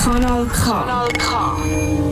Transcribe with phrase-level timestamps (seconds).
[0.00, 0.64] Kanal K.
[0.64, 2.07] Kanal K.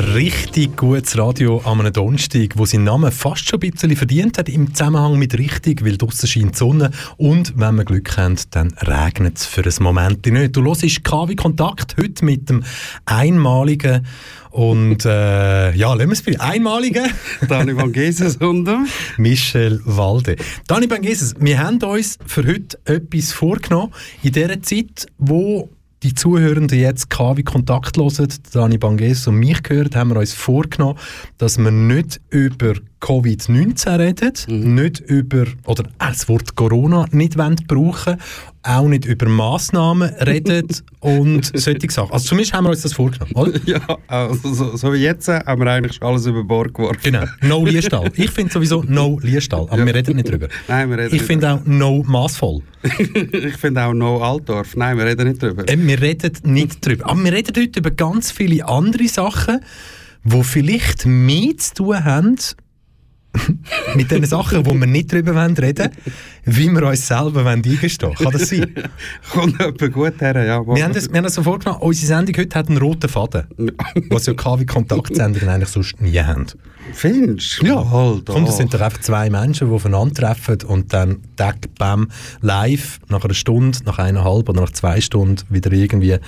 [0.00, 4.48] Richtig gutes Radio an einem Donnerstag, wo seinen Namen fast schon ein bisschen verdient hat
[4.48, 8.72] im Zusammenhang mit richtig, weil draussen scheint die Sonne und wenn wir Glück haben, dann
[8.80, 10.56] regnet es für ein Moment nicht.
[10.56, 12.64] Du hörst KW Kontakt heute mit dem
[13.04, 14.06] einmaligen
[14.50, 17.04] und äh, ja, lassen wir es bei einmaligen
[17.48, 18.70] Dani Van Geses und
[19.18, 20.36] Michel Walde.
[20.66, 25.68] Dani Van Geses, wir haben uns für heute etwas vorgenommen in dieser Zeit, wo
[26.02, 30.98] die Zuhörenden jetzt KW Kontakt hören, Dani Banges und mich gehört, haben wir uns vorgenommen,
[31.38, 34.74] dass wir nicht über Covid-19 reden, mhm.
[34.74, 38.18] nicht über, oder das Wort Corona nicht wollen brauchen
[38.62, 40.68] auch nicht über Massnahmen reden
[41.00, 42.12] und solche Sachen.
[42.12, 43.52] Also zumindest haben wir uns das vorgenommen, oder?
[43.66, 46.98] Ja, also so, so, wie jetzt haben wir eigentlich schon alles über Bord geworfen.
[47.02, 48.10] Genau, no Liestall.
[48.16, 49.86] Ich finde sowieso no Liestall, aber ja.
[49.86, 50.48] wir reden nicht drüber.
[50.68, 52.62] Nein, wir reden Ich finde auch no maßvoll.
[52.82, 54.76] ich finde auch no Altdorf.
[54.76, 55.68] Nein, wir reden nicht drüber.
[55.68, 57.06] Äh, wir reden nicht drüber.
[57.06, 59.60] Aber wir reden heute über ganz viele andere Sachen,
[60.24, 62.36] die vielleicht mehr zu tun haben
[63.94, 65.90] mit den Sachen, wo wir nicht darüber reden wollen,
[66.44, 68.14] wie wir uns selber eingestehen wollen.
[68.16, 68.74] Kann das sein?
[69.30, 70.66] Kommt etwa gut her, ja.
[70.66, 73.44] Wir haben, das, wir haben das so vorgenommen, unsere Sendung heute hat einen roten Faden,
[74.10, 76.46] was ja KW-Kontaktsendungen eigentlich sonst nie haben.
[76.92, 77.66] Findest du?
[77.66, 77.90] Ja.
[77.90, 82.08] Halt, und das sind doch einfach zwei Menschen, die aufeinandertreffen und dann Tag, bam,
[82.40, 86.18] live, nach einer Stunde, nach eineinhalb oder nach zwei Stunden wieder irgendwie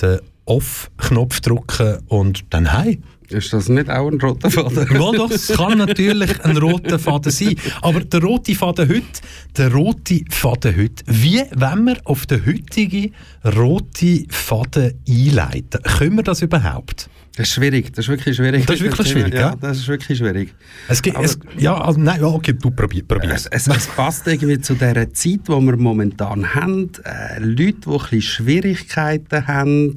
[0.00, 3.02] den Off-Knopf drücken und dann heim.
[3.30, 4.88] Ist das nicht auch ein roter Faden?
[4.90, 7.56] Ja, doch, es kann natürlich ein roter Faden sein.
[7.82, 9.20] Aber der rote Faden heute,
[9.56, 15.82] der rote Faden heute, wie wenn wir auf den heutigen roten Faden einleiten?
[15.82, 17.10] Können wir das überhaupt?
[17.36, 18.66] Das ist schwierig, das ist wirklich schwierig.
[18.66, 19.40] Das ist wirklich schwierig, ja?
[19.40, 19.54] ja?
[19.60, 20.54] das ist wirklich schwierig.
[20.88, 23.30] Es gibt, es, ja, also, nein, okay, du probier, probier.
[23.30, 26.90] Es, es, es, passt irgendwie zu der Zeit, die wir momentan haben.
[27.04, 29.94] Äh, Leute, die ein bisschen Schwierigkeiten haben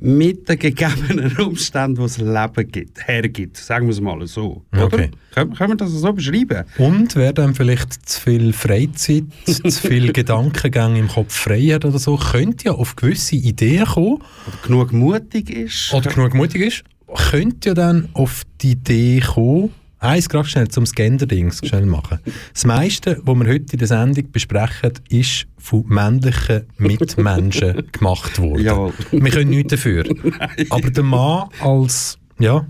[0.00, 3.56] mit den gegebenen Umständen, die das Leben gibt, hergibt.
[3.56, 4.64] Sagen wir es mal so.
[4.76, 5.10] Okay.
[5.34, 6.64] Können, können wir das so beschreiben?
[6.78, 11.98] Und wer dann vielleicht zu viel Freizeit, zu viel Gedankengänge im Kopf frei hat oder
[11.98, 14.22] so, könnte ja auf gewisse Ideen kommen.
[14.46, 15.92] Oder genug mutig ist.
[15.92, 16.84] Oder genug mutig ist,
[17.30, 22.18] könnte ja dann auf die Idee kommen, Eins gerade schnell zum Gender-Dings schnell machen.
[22.52, 28.62] Das meiste, was wir heute in der Sendung besprechen, ist von männlichen Mitmenschen gemacht worden.
[28.62, 28.92] Jawohl.
[29.10, 30.04] Wir können nichts dafür.
[30.70, 32.66] Aber der Mann als, ja...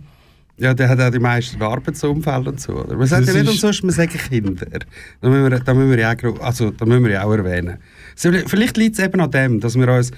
[0.59, 2.73] Ja, der hat auch die meisten Arbeitsumfälle und so.
[2.73, 2.97] Oder?
[2.97, 4.65] Man sagt ja nicht umsonst, man sagt Kinder.
[5.21, 7.77] Da müssen wir, da müssen wir, ja, auch, also, da müssen wir ja auch erwähnen.
[8.15, 10.13] Vielleicht liegt es eben an dem, dass wir uns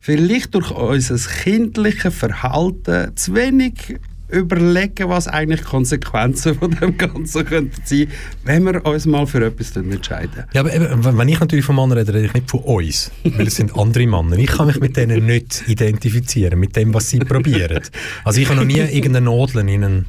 [0.00, 3.98] vielleicht durch unser kindliches Verhalten zu wenig
[4.34, 8.08] überlegen, was eigentlich Konsequenzen von dem Ganzen könnten sein,
[8.44, 10.44] wenn wir uns mal für etwas entscheiden.
[10.52, 13.46] Ja, aber eben, wenn ich natürlich von Männern rede, rede ich nicht von uns, weil
[13.46, 14.38] es sind andere Männer.
[14.38, 17.80] Ich kann mich mit denen nicht identifizieren, mit dem, was sie probieren.
[18.24, 20.06] Also ich habe noch nie irgendeine Nadel in einen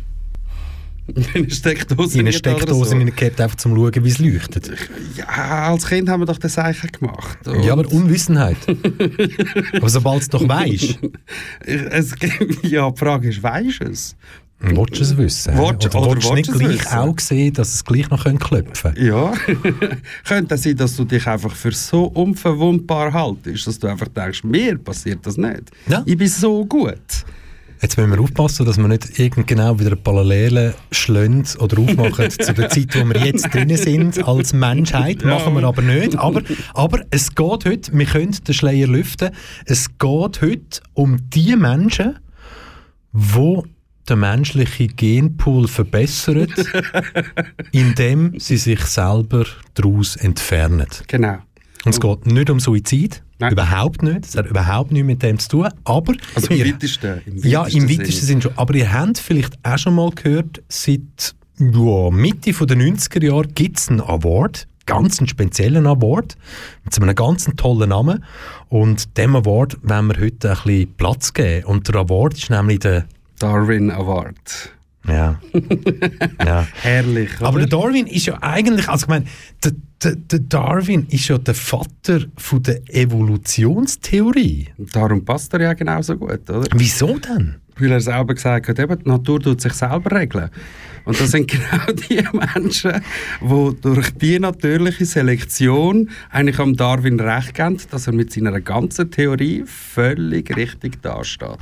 [1.15, 2.15] in eine Steckdose.
[2.15, 2.95] In eine Steckdose so.
[2.95, 4.71] reingekehrt, einfach zum Schauen, wie es leuchtet.
[5.15, 7.37] Ja, als Kind haben wir doch das Zeichen gemacht.
[7.61, 8.57] Ja, aber Unwissenheit.
[9.73, 10.99] aber sobald es doch weisst.
[12.63, 14.15] ja, die Frage ist, weisst du es?
[14.59, 15.57] Wolltest du es wissen?
[15.57, 16.97] Willst, oder, oder willst du nicht gleich wissen?
[16.97, 19.01] auch sehen, dass es gleich noch klopfen könnte?
[19.01, 19.33] Ja.
[20.23, 24.77] könnte sein, dass du dich einfach für so unverwundbar haltest, dass du einfach denkst, mir
[24.77, 25.71] passiert das nicht.
[25.87, 26.03] Ja.
[26.05, 26.95] Ich bin so gut.
[27.81, 32.31] Jetzt müssen wir aufpassen, dass wir nicht irgend genau wieder eine Parallele schlönd oder aufmachen
[32.31, 35.23] zu der Zeit, wo wir jetzt drin sind als Menschheit.
[35.23, 36.17] Machen wir aber nicht.
[36.17, 36.41] Aber,
[36.73, 39.31] aber es geht heute, wir können den Schleier lüften,
[39.65, 42.19] es geht heute um die Menschen,
[43.11, 43.61] die
[44.09, 46.47] den menschlichen Genpool verbessern,
[47.71, 50.87] indem sie sich selber daraus entfernen.
[51.07, 51.37] Genau.
[51.85, 53.51] Und es geht nicht um Suizid, Nein.
[53.51, 54.25] überhaupt nicht.
[54.25, 55.67] Es hat überhaupt nichts mit dem zu tun.
[55.83, 58.53] Aber also im weitesten, im weitesten Ja, im weitesten Sinn schon.
[58.55, 63.77] Aber ihr habt vielleicht auch schon mal gehört, seit ja, Mitte der 90er Jahre gibt
[63.77, 66.37] es einen Award, ganz einen speziellen Award,
[66.83, 68.23] mit einem ganz tollen Namen.
[68.69, 71.65] Und dem Award wollen wir heute ein bisschen Platz geben.
[71.65, 73.05] Und der Award ist nämlich der
[73.39, 74.74] Darwin Award.
[75.07, 75.39] Ja.
[76.43, 76.67] ja.
[76.81, 77.29] Herrlich.
[77.39, 77.47] Oder?
[77.47, 79.25] Aber der Darwin ist ja eigentlich, also ich meine,
[79.63, 79.73] der,
[80.03, 84.69] der, der, Darwin ist ja der Vater von der Evolutionstheorie.
[84.93, 86.67] Darum passt er ja genauso gut, oder?
[86.75, 87.55] Wieso denn?
[87.77, 90.49] Weil er selber gesagt hat, eben, die Natur tut sich selber regeln.
[91.03, 93.01] Und das sind genau die Menschen,
[93.41, 99.11] die durch die natürliche Selektion eigentlich am Darwin recht geben, dass er mit seiner ganzen
[99.11, 101.59] Theorie völlig richtig dasteht.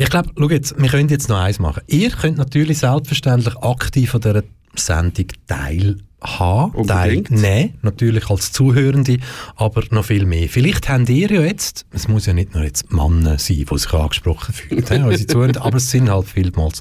[0.00, 1.82] Ich glaube, schau jetzt, wir können jetzt noch eins machen.
[1.86, 4.42] Ihr könnt natürlich selbstverständlich aktiv an dieser
[4.74, 6.09] Sendung teilnehmen.
[6.22, 9.18] Haben, teilnehmen, natürlich als Zuhörende,
[9.56, 10.48] aber noch viel mehr.
[10.48, 13.92] Vielleicht habt ihr ja jetzt, es muss ja nicht nur jetzt Männer sein, die sich
[13.92, 16.80] angesprochen fühlen, unsere Zuhörende, aber es sind halt vielmals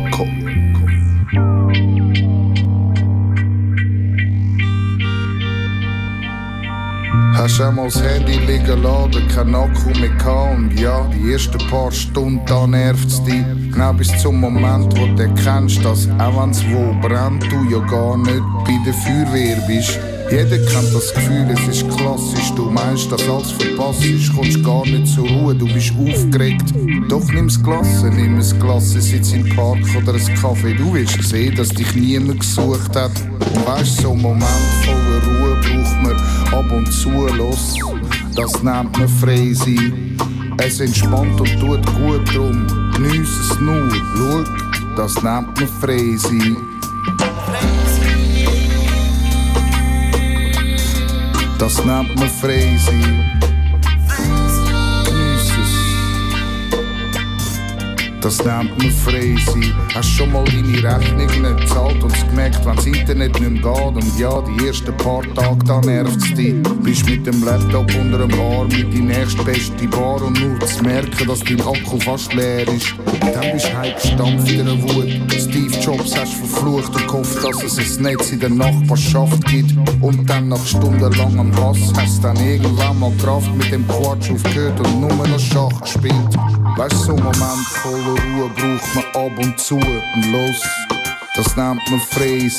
[7.33, 11.91] Hast einmal das Handy liegen lassen, kein Akku mehr gehabt und ja, die ersten paar
[11.91, 13.43] Stunden da nervt's dich.
[13.71, 18.17] Genau bis zum Moment, wo du erkennst, dass auch wenn's wo brennt, du ja gar
[18.17, 19.99] nicht bei der Feuerwehr bist.
[20.31, 22.53] Jeder kennt das Gefühl, es ist klassisch.
[22.55, 26.73] Du meinst, dass alles verpasst ist, kommst gar nicht zur Ruhe, du bist aufgeregt.
[27.09, 30.73] Doch nimm's Glas, nimm es Glas, sitz im Park oder ein Kaffee.
[30.73, 33.11] Du willst sehen, dass dich niemand gesucht hat.
[33.39, 34.45] Und weißt, so einen Moment
[34.85, 36.15] voller Ruhe braucht man
[36.57, 37.75] ab und zu los.
[38.33, 40.17] Das nennt man frei sein.
[40.59, 42.65] Es entspannt und tut gut drum.
[42.93, 44.43] Geniess es nur, schau,
[44.95, 46.55] das nennt man frei sein.
[51.73, 52.77] Das nennt man frei
[58.21, 59.73] Das nennt man frei sein.
[59.95, 63.95] Hast schon mal deine Rechnungen gezahlt und gemerkt, wenn das Internet nicht mehr geht.
[63.95, 66.53] Und ja, die ersten paar Tage, da nervt's dich.
[66.83, 71.27] Bist mit dem Laptop unter dem Arm mit die nächstbeste Bar und nur zu merken,
[71.27, 72.93] dass dein Akku fast leer ist.
[73.33, 75.31] Dann bist du heimgestampft in der Wut.
[75.31, 79.75] Steve Jobs hast verflucht und gehofft, dass es ein Netz in der Nachbarschaft gibt.
[79.99, 84.79] Und dann nach stundenlangem Hass hast du dann irgendwann mal Kraft mit dem Quatsch aufgehört
[84.79, 86.13] und nur noch Schach gespielt.
[86.77, 87.67] Weißt du, so einen Moment
[88.11, 90.61] voller Ruhe braucht man ab und zu und los.
[91.35, 92.49] Das nennt man frei.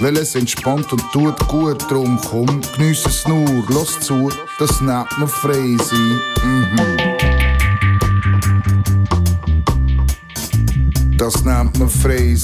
[0.00, 4.28] Weil es entspannt und tut gut, drum komm, geniess es nur, los zu,
[4.58, 5.54] das nennt man frei.
[5.54, 5.78] Mhm.
[11.16, 12.36] Das nennt man frei.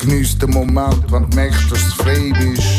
[0.00, 2.69] Geniess den Moment, wenn du merkst, dass du frei bist.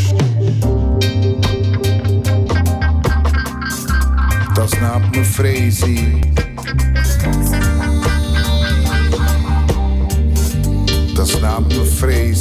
[5.71, 6.21] Sein.
[11.15, 12.33] Das nennt man frei.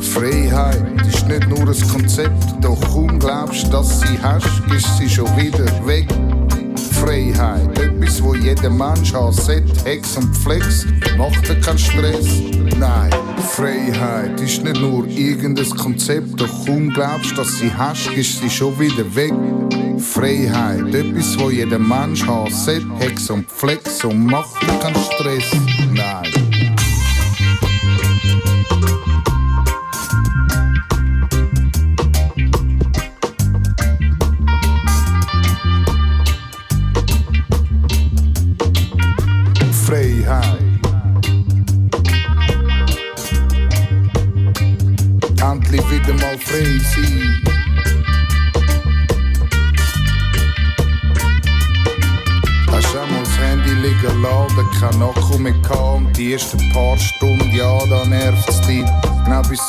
[0.00, 5.28] Freiheit ist nicht nur ein Konzept, doch kaum glaubst, dass sie hast, ist sie schon
[5.36, 6.08] wieder weg.
[6.92, 12.26] Freiheit, etwas, wo jeder Mensch hat, Set, Hex und Flex, macht er keinen Stress.
[12.78, 13.10] Nein,
[13.50, 18.78] Freiheit ist nicht nur irgendein Konzept, doch kaum glaubst, dass sie hast, ist sie schon
[18.80, 19.32] wieder weg.
[20.00, 25.87] Freiheit, etwas, wo jeder Mensch hasst, Hex und Flex und macht keinen Stress.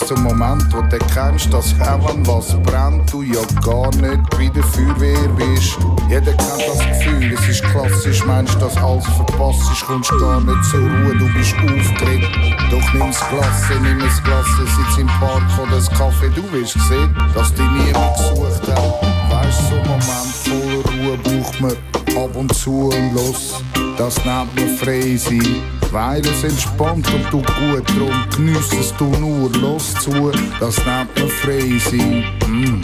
[0.09, 4.63] Zum Moment, wo du erkennst, dass wenn was brennt, du ja gar nicht bei der
[4.63, 5.77] Feuerwehr bist.
[6.09, 10.63] Jeder kennt das Gefühl, es ist klassisch, meinst dass alles verpasst ist, kommst gar nicht
[10.65, 12.27] zur Ruhe, du bist aufgeregt.
[12.71, 17.15] Doch nimm's Glas, nimm es Glas, sitz im Park oder das Kaffee, du wirst sehen,
[17.35, 19.01] dass dich niemand gesucht hat.
[19.29, 21.71] Weißt, so Moment voller Ruhe braucht man
[22.17, 23.63] ab und zu und los.
[23.95, 25.78] Das nennt man frei sein.
[25.91, 30.31] Weil es entspannt und tut gut, drum geniess es du nur, los zu.
[30.59, 32.25] Das nennt man frei sein.
[32.47, 32.81] Mm.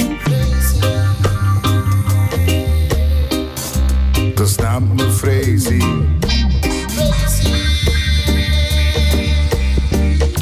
[4.36, 6.20] Das nennt man frei sein.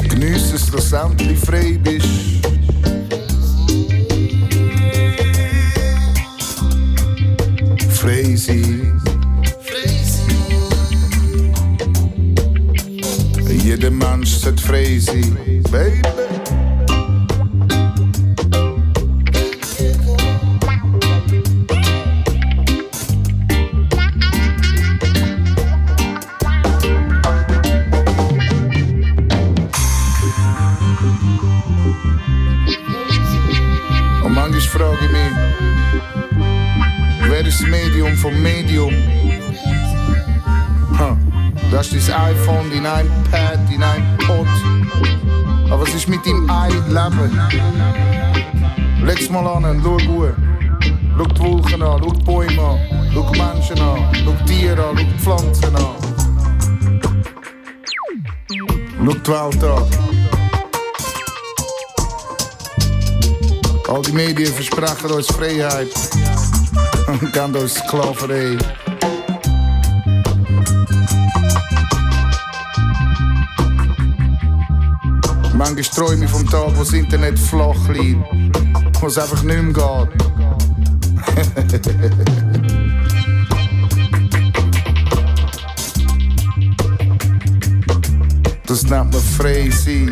[0.08, 2.08] Geniess es, dass du endlich frei bist.
[7.90, 8.36] Frei
[13.74, 13.80] sein.
[13.80, 15.36] Jeder Mensch sollte frei sein,
[15.70, 16.33] Baby.
[42.06, 43.82] Das iPhone, dein iPad, dein
[44.18, 44.46] iPod.
[45.70, 47.40] Aber was ist mit deinem Ei-Leben?
[49.02, 50.34] Leg's mal an und schau gut.
[51.16, 52.78] Schau die Wolken an, schau die Bäume an,
[53.12, 55.82] schau die Menschen an, schau die Tiere an, schau die Pflanzen an.
[58.98, 59.84] Schau die Welt an.
[63.88, 65.88] Al die Medien versprechen uns Freiheit
[67.06, 68.58] und geben uns Sklaverei.
[75.64, 78.20] Manchmal träume ich vom Tag, wo das Internet flach liegt,
[79.00, 80.10] wo es einfach nicht mehr geht.
[88.66, 90.10] das nennt man frei sein.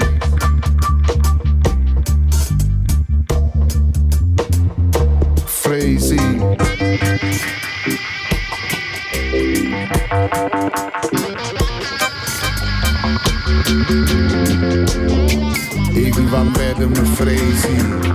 [5.46, 6.56] Frei sein.
[16.82, 18.11] Irgendwann werden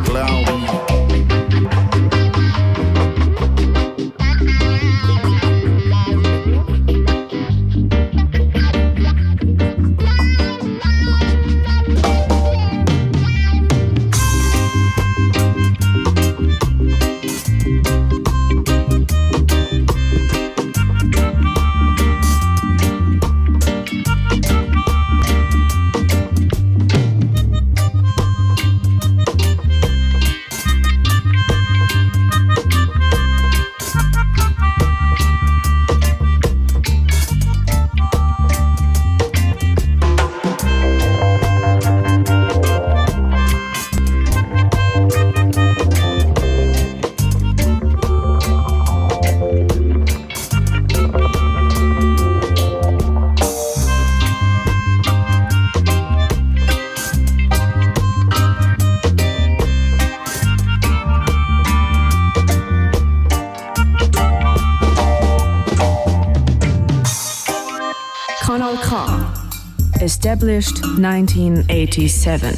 [70.58, 72.58] Established 1987.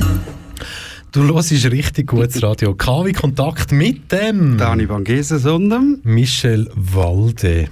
[1.12, 2.74] Du hörst richtig gutes Radio.
[2.74, 7.68] KW Kontakt mit dem Dani Van Geses und dem Michel Walde.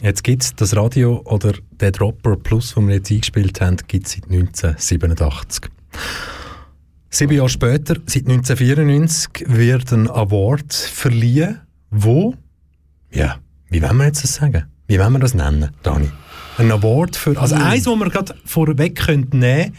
[0.00, 4.06] Jetzt gibt es das Radio oder der Dropper Plus, den wir jetzt eingespielt haben, gibt
[4.06, 5.68] es seit 1987.
[7.10, 11.58] Sieben Jahre später, seit 1994, wird ein Award verliehen,
[11.90, 12.36] wo,
[13.10, 14.64] ja, wie wollen wir jetzt das sagen?
[14.86, 16.08] Wie wollen wir das nennen, Dani?
[16.62, 19.72] Ein Award für, also eins, wo wir gerade vorweg können nehmen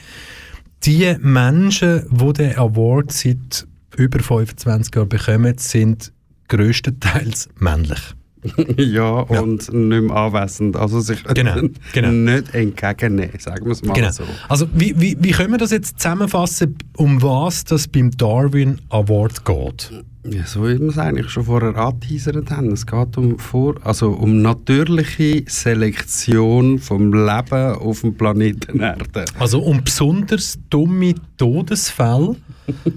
[0.86, 6.12] die Menschen, die den Award seit über 25 Jahren bekommen, sind
[6.50, 8.00] grösstenteils männlich.
[8.78, 10.76] ja, und nicht mehr anwesend.
[10.76, 11.62] Also sich Genau,
[11.94, 12.12] genau.
[12.12, 14.12] nicht entgegennehmen, sagen wir es mal Genau.
[14.12, 14.24] so.
[14.50, 19.46] Also wie, wie, wie können wir das jetzt zusammenfassen, um was das beim Darwin Award
[19.46, 20.04] geht?
[20.26, 22.72] Ja, so wie wir es eigentlich schon vorher angeteasert haben.
[22.72, 29.26] Es geht um, vor, also um natürliche Selektion vom Leben auf dem Planeten Erde.
[29.38, 32.38] Also um besonders dumme Todesfälle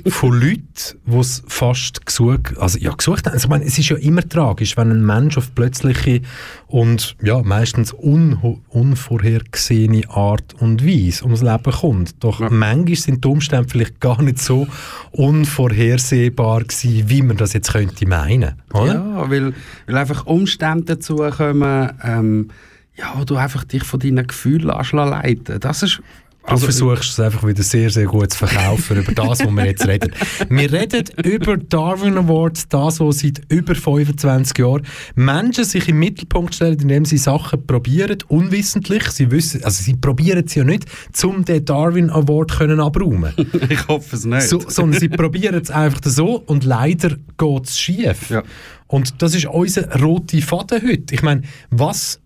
[0.08, 0.62] von Leuten,
[1.06, 3.34] die es fast gesucht, also ja, gesucht haben.
[3.34, 6.22] Also, ich meine, es ist ja immer tragisch, wenn ein Mensch auf plötzliche
[6.66, 12.22] und ja, meistens un unvorhergesehene Art und Weise ums Leben kommt.
[12.22, 12.50] Doch Ja.
[12.50, 14.66] manchmal sind die Umstände vielleicht gar nicht so
[15.12, 18.54] unvorhersehbar gewesen, wie man das jetzt könnte meinen.
[18.72, 18.94] Oder?
[18.94, 19.54] Ja, weil,
[19.86, 22.48] weil einfach Umstände dazu kommen, ähm,
[22.96, 26.00] ja, wo du einfach dich von deinen Gefühlen leiten Das ist
[26.46, 29.66] Du also, versuchst es einfach wieder sehr, sehr gut zu verkaufen über das, was wir
[29.66, 30.12] jetzt reden.
[30.48, 34.86] Wir reden über Darwin Awards, das, was seit über 25 Jahren
[35.16, 39.10] Menschen sich im Mittelpunkt stellen, indem sie Sachen probieren, unwissentlich.
[39.10, 40.84] Sie wissen, also sie probieren es ja nicht,
[41.24, 43.32] um den Darwin Award können abräumen.
[43.68, 44.48] ich hoffe es nicht.
[44.48, 48.30] So, sondern sie probieren es einfach so und leider geht es schief.
[48.30, 48.44] Ja.
[48.86, 51.12] Und das ist unser rote Faden heute.
[51.12, 52.20] Ich meine, was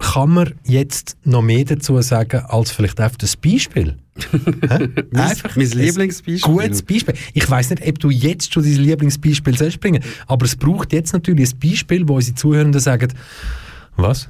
[0.00, 3.96] kann man jetzt noch mehr dazu sagen, als vielleicht einfach das Beispiel?
[5.14, 6.40] einfach mein Lieblingsbeispiel.
[6.40, 7.14] Gutes Beispiel.
[7.34, 11.12] Ich weiß nicht, ob du jetzt schon dein Lieblingsbeispiel selbst bringen aber es braucht jetzt
[11.12, 13.12] natürlich ein Beispiel, wo unsere Zuhörenden sagen,
[13.96, 14.28] was?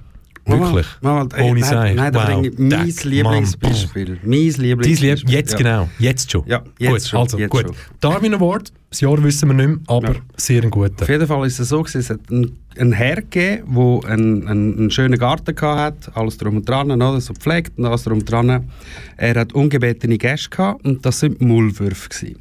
[0.50, 0.86] Wirklich?
[1.00, 1.96] Mal, mal, Ohne Sein?
[1.96, 2.28] Nein, da wow.
[2.58, 4.18] mein Lieblingsbeispiel.
[4.22, 5.14] Mein Lieblingsbeispiel.
[5.14, 5.58] Lieb jetzt ja.
[5.58, 6.42] genau, jetzt schon.
[6.46, 7.20] Ja, jetzt gut, schon.
[7.20, 7.66] Also, jetzt gut.
[7.66, 7.74] Schon.
[8.00, 10.20] Darwin Award, das Jahr wissen wir nicht mehr, aber ja.
[10.36, 11.02] sehr ein guter.
[11.02, 14.78] Auf jeden Fall ist es so, es hat einen, einen Herr gegeben, der einen, einen,
[14.78, 17.20] einen, schönen Garten hatte, alles drum und dran, oder?
[17.20, 18.68] so gepflegt und alles drum und dran.
[19.16, 22.08] Er hat ungebetene Gäste gehabt und das sind Maulwürfe.
[22.08, 22.38] Gewesen.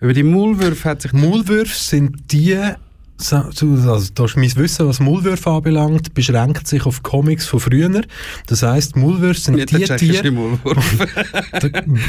[0.00, 1.12] Über die Maulwürfe hat sich...
[1.12, 2.58] Maulwürfe sind die
[3.32, 8.02] also, das mein Wissen, was Maulwürfe anbelangt, beschränkt sich auf Comics von früher.
[8.46, 10.30] Das heisst, Maulwürfe sind Nicht die Tiere...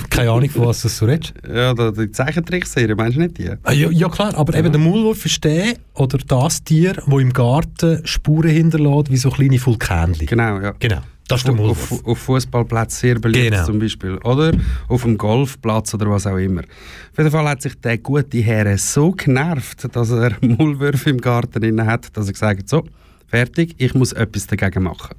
[0.10, 1.34] Keine Ahnung, von was du so redest.
[1.48, 3.50] Ja, die Zeichentrickserie, meinst du nicht die?
[3.64, 4.60] Ah, ja, ja, klar, aber ja.
[4.60, 9.30] eben der Maulwurf ist der oder das Tier, das im Garten Spuren hinterlässt, wie so
[9.30, 10.26] kleine Vulkänchen.
[10.26, 10.74] Genau, ja.
[10.80, 11.02] Genau.
[11.32, 11.92] Das Maulwurf.
[11.92, 13.66] Auf, auf Fußballplätzen sehr beliebt genau.
[13.66, 14.18] zum Beispiel.
[14.18, 14.52] Oder
[14.88, 16.62] auf dem Golfplatz oder was auch immer.
[16.62, 21.64] Auf jeden Fall hat sich der gute Herr so genervt, dass er Maulwürfe im Garten
[21.64, 22.84] inne hat, dass er gesagt hat, so,
[23.28, 25.16] fertig, ich muss etwas dagegen machen.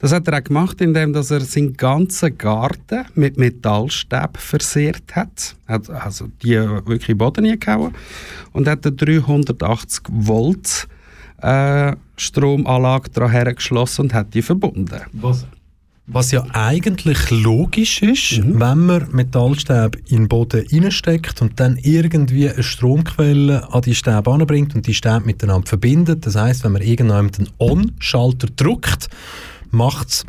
[0.00, 5.54] Das hat er auch gemacht, indem dass er seinen ganzen Garten mit Metallstäben versehrt hat.
[5.68, 7.94] hat also die wirklich in den Boden gehauen
[8.52, 10.88] und hat 380 Volt
[11.42, 15.00] äh, Stromanlage daran hergeschlossen und hat die verbunden.
[15.12, 15.46] Was?
[16.12, 18.58] Was ja eigentlich logisch ist, mhm.
[18.58, 24.28] wenn man Metallstäbe in den Boden reinsteckt und dann irgendwie eine Stromquelle an die Stäbe
[24.32, 26.26] anbringt und die Stäbe miteinander verbindet.
[26.26, 29.08] Das heißt, wenn man irgendwann den On-Schalter drückt,
[29.70, 30.24] macht es.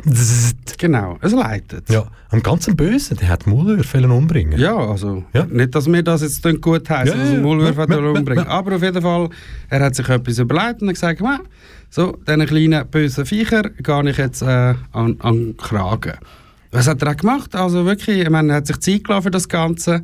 [0.78, 1.88] Genau, es leitet.
[1.90, 4.58] Ja, am ganzen Bösen, der hat Maulwürfe umbringen.
[4.58, 5.46] Ja, also ja.
[5.46, 8.82] nicht, dass mir das jetzt gut heisst, ja, dass er Maulwürfe ja, umbringen Aber auf
[8.82, 9.28] jeden Fall,
[9.68, 11.20] er hat sich etwas überlegt und gesagt,
[11.94, 16.14] so, diesen kleinen bösen Viecher gehe ich jetzt äh, an, an den Kragen.
[16.70, 17.54] Was hat er auch gemacht?
[17.54, 20.02] Also wirklich, ich meine, er hat sich Zeit gelassen für das Ganze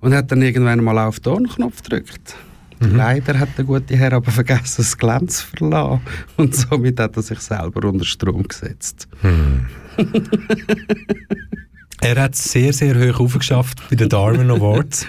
[0.00, 2.36] und hat dann irgendwann mal auf den Tonknopf gedrückt.
[2.78, 2.96] Mhm.
[2.96, 6.02] Leider hat der gute Herr aber vergessen, das Gelände zu verlassen.
[6.36, 9.08] Und somit hat er sich selber unter Strom gesetzt.
[9.22, 9.64] Mhm.
[12.00, 15.06] Er hat sehr, sehr hoch aufgeschafft bei den Darwin Awards.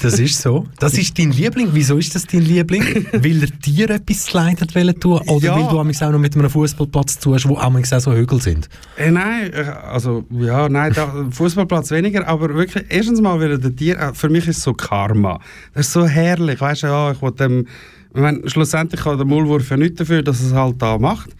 [0.00, 0.66] Das ist so.
[0.78, 1.68] Das ist dein Liebling.
[1.72, 3.06] Wieso ist das dein Liebling?
[3.12, 5.56] Weil er dir etwas geleitet tun Oder ja.
[5.56, 8.68] weil du auch noch mit einem Fußballplatz tust, wo auch so Hügel sind?
[8.96, 10.94] Äh, nein, äh, also ja, nein,
[11.30, 14.72] Fußballplatz weniger, aber wirklich, erstens mal wieder der Tier, äh, für mich ist es so
[14.72, 15.40] Karma.
[15.74, 17.66] Das ist so herrlich, weißt du, ja, ich will dem,
[18.14, 21.30] ich meine, schlussendlich kann der Maulwurf ja nichts dafür, dass er es halt da macht.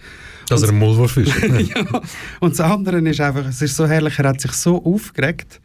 [0.48, 1.32] Dass er ein Maulwurf ist.
[1.42, 2.02] ja.
[2.40, 5.60] Und das andere ist einfach, es ist so herrlich, er hat sich so aufgeregt,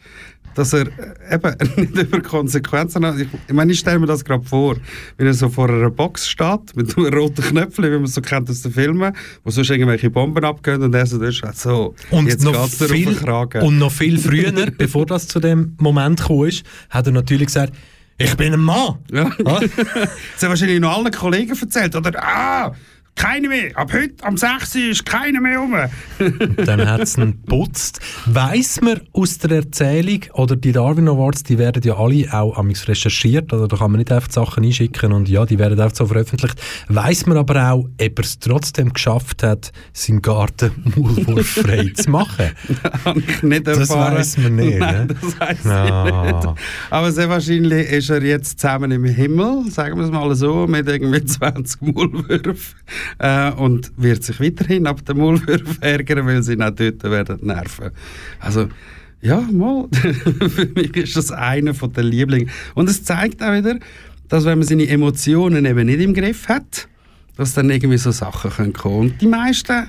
[0.56, 3.18] dass er äh, eben nicht über Konsequenzen hat.
[3.18, 4.76] Ich, ich meine, ich stelle mir das gerade vor,
[5.18, 8.22] wenn er so vor einer Box steht, mit einem roten Knöpfchen, wie man es so
[8.22, 12.28] kennt aus den Filmen, wo sonst irgendwelche Bomben abgehen und er so ist so, und
[12.28, 13.18] jetzt noch viel,
[13.62, 16.50] Und noch viel früher, bevor das zu dem Moment kam,
[16.90, 17.74] hat er natürlich gesagt,
[18.18, 19.00] ich bin ein Mann.
[19.12, 19.32] Ja.
[19.40, 22.12] das hat wahrscheinlich noch allen Kollegen erzählt, oder?
[22.24, 22.74] Ah,
[23.16, 23.76] keine mehr.
[23.76, 24.76] Ab heute, am 6.
[24.76, 25.76] ist keiner mehr rum.
[26.66, 28.00] dann hat es ihn geputzt.
[28.26, 32.88] Weiss man aus der Erzählung, oder die Darwin Awards, die werden ja alle auch amigs
[32.88, 36.08] recherchiert, also da kann man nicht einfach Sachen einschicken und ja, die werden einfach so
[36.08, 36.60] veröffentlicht.
[36.88, 42.52] Weiss man aber auch, ob er es trotzdem geschafft hat, seinen Garten maulwurffrei zu machen?
[43.06, 44.16] Habe ich nicht erfahren.
[44.16, 44.80] Das weiss man nicht.
[44.80, 45.16] Nein, ne?
[45.22, 46.08] das weiss no.
[46.08, 46.62] ich nicht.
[46.90, 50.88] Aber sehr wahrscheinlich ist er jetzt zusammen im Himmel, sagen wir es mal so, mit
[50.88, 52.76] irgendwie 20 Maulwürfen
[53.20, 57.92] äh, und wird sich weiterhin ab dem Maulwurf ärgern, weil sie ihn dort werden nerven.
[58.40, 58.70] Also,
[59.22, 62.50] ja, mal, für mich ist das einer den Lieblingen.
[62.76, 63.80] Und es zeigt auch wieder,
[64.28, 66.88] dass wenn man seine Emotionen eben nicht im Griff hat,
[67.38, 68.96] dass dann irgendwie so Sachen kommen können.
[68.96, 69.88] Und die meisten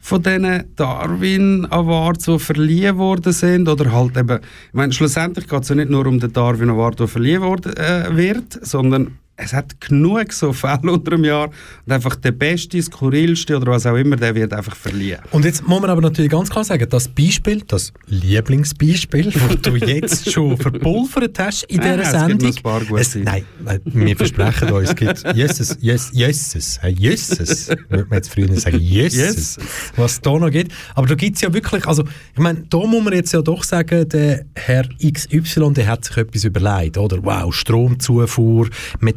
[0.00, 5.62] von diesen Darwin Awards, die verliehen worden sind, oder halt eben, ich meine, schlussendlich geht
[5.62, 9.52] es ja nicht nur um den Darwin Award, der verliehen worden äh, wird, sondern es
[9.52, 11.50] hat genug so Fälle unter einem Jahr
[11.84, 15.18] und einfach der beste, skurrilste oder was auch immer, der wird einfach verliehen.
[15.30, 19.76] Und jetzt muss man aber natürlich ganz klar sagen, das Beispiel, das Lieblingsbeispiel, das du
[19.76, 22.48] jetzt schon verpulvert hast in dieser Ja, Sendung.
[22.48, 22.98] Es gibt ein paar.
[22.98, 28.32] Es, nein, äh, wir versprechen uns, es gibt Jesus, Jesus, Jesus, Jesus, würde man jetzt
[28.32, 29.58] früher sagen, Jesus, Yes.
[29.96, 30.72] was es da noch gibt.
[30.94, 33.64] Aber da gibt es ja wirklich, also ich meine, da muss man jetzt ja doch
[33.64, 37.22] sagen, der Herr XY, der hat sich etwas überlegt, oder?
[37.22, 38.68] Wow, Stromzufuhr,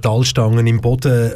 [0.10, 1.34] Metallstangen im Boden,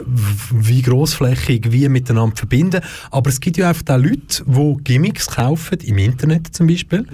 [0.52, 2.82] wie grossflächig, wie miteinander verbinden.
[3.12, 7.06] Aber es gibt ja einfach auch Leute, die Gimmicks kaufen, im Internet zum Beispiel,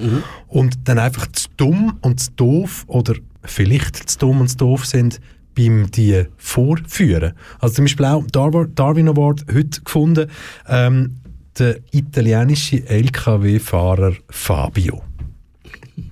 [0.48, 4.86] und dann einfach zu dumm und zu doof oder vielleicht zu dumm und zu doof
[4.86, 5.20] sind,
[5.58, 7.34] beim die vorführen.
[7.60, 10.30] Also zum Beispiel auch Darwin Darwin Award heute gefunden,
[10.68, 11.18] ähm,
[11.58, 15.09] der italienische LKW-Fahrer Fabio.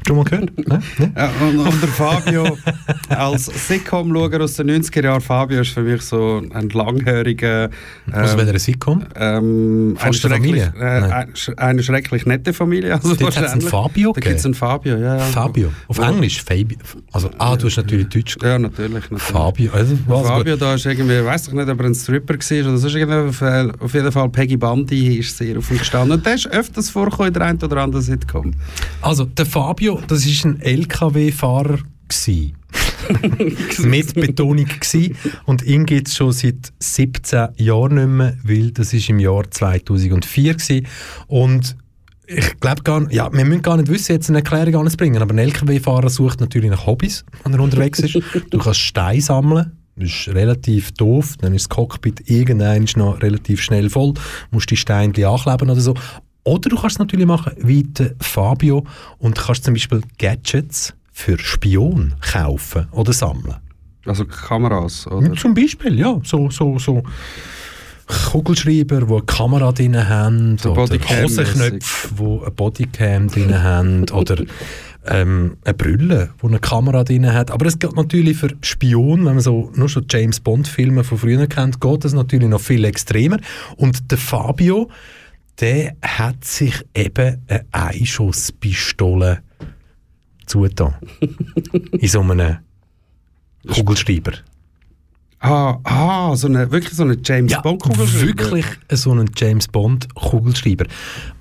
[0.05, 0.51] Schon mal gehört?
[0.67, 0.83] Nein?
[0.97, 1.13] Nein?
[1.15, 2.57] Ja, und, und der Fabio,
[3.09, 7.69] als Sitcom-Schauer aus den 90er Jahren, Fabio ist für mich so ein langhöriger...
[8.11, 9.03] Aus ähm, welcher Sitcom?
[9.15, 11.25] Ähm, eine, schrecklich, Familie?
[11.47, 12.99] äh, eine schrecklich nette Familie.
[13.07, 13.69] Also Dort hat's einen wahrscheinlich.
[13.69, 15.17] Fabio Da gibt es einen Fabio, ja.
[15.17, 15.23] ja.
[15.23, 15.71] Fabio.
[15.87, 16.77] Auf Wo- Englisch Fabio.
[17.11, 18.43] Also, ah, du hast natürlich Deutsch gesagt.
[18.43, 18.93] Ja, natürlich.
[18.93, 19.23] natürlich.
[19.23, 19.71] Fabio.
[19.71, 22.77] Also, was Fabio da ist irgendwie, weiß ich nicht, ob er ein Stripper war oder
[22.77, 26.17] sonst irgendwie, auf, äh, auf jeden Fall Peggy Bundy ist sehr auf ihm gestanden.
[26.17, 28.53] Und der ist öfters vorgekommen in der einen oder anderen Sitcom.
[29.01, 29.76] Also, der Fabio,
[30.07, 31.79] das ist ein LKW-Fahrer.
[33.79, 35.15] Mit Betonung gsi.
[35.45, 39.49] Und ihn gibt es schon seit 17 Jahren nicht mehr, weil das ist im Jahr
[39.49, 40.83] 2004 gsi.
[41.27, 41.75] Und
[42.27, 45.33] ich glaube gar nicht, ja, wir müssen gar nicht wissen, jetzt eine Erklärung anzubringen, aber
[45.33, 48.19] ein LKW-Fahrer sucht natürlich nach Hobbys, wenn er unterwegs ist.
[48.49, 53.61] Du kannst Steine sammeln, das ist relativ doof, dann ist das Cockpit irgendwann noch relativ
[53.61, 54.13] schnell voll,
[54.51, 55.93] musst die Steine ankleben oder so.
[56.47, 58.85] Oder du kannst es natürlich machen wie der Fabio
[59.19, 63.57] und kannst zum Beispiel Gadgets für Spion kaufen oder sammeln.
[64.05, 65.33] Also Kameras, oder?
[65.33, 67.03] Zum Beispiel, ja, so, so, so
[68.31, 70.97] Kugelschreiber, die eine Kamera drin haben, So oder.
[70.97, 74.37] Hosenknöpfe, die eine Bodycam drin haben, oder
[75.05, 77.51] ähm, eine Brille, die eine Kamera drin hat.
[77.51, 81.45] Aber es geht natürlich für Spion, wenn man so nur schon James Bond-Filme von früher
[81.47, 83.37] kennt, geht das natürlich noch viel extremer.
[83.75, 84.89] Und der Fabio,
[85.59, 89.41] der hat sich eben eine Einschusspistole
[90.45, 90.95] zugetan.
[91.91, 92.57] In so einem
[93.67, 94.33] Kugelschreiber.
[95.39, 98.51] Ah, ah so eine, wirklich so eine James Ja, Bond Kugelschreiber.
[98.51, 100.85] wirklich so einen James Bond Kugelschreiber.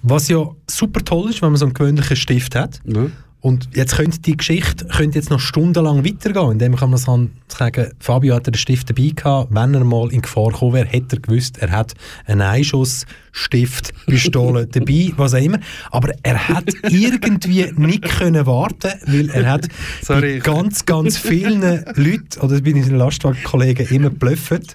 [0.02, 2.81] Was ja super toll ist, wenn man so einen gewöhnlichen Stift hat.
[2.85, 3.07] Ja.
[3.40, 7.92] Und jetzt könnte die Geschichte könnte jetzt noch stundenlang weitergehen, indem kann man sagen, sagen,
[8.00, 11.20] Fabio hatte den Stift dabei gehabt, wenn er mal in Gefahr gekommen wäre, hätte er
[11.20, 15.59] gewusst, er hat einen Einschuss, Stift, Pistole dabei, was auch immer.
[15.90, 19.68] Aber er hat irgendwie nicht können warten, weil er hat
[20.03, 20.38] Sorry.
[20.38, 24.75] ganz, ganz vielen Leuten, oder bei unseren Lastwagenkollegen immer blöffet,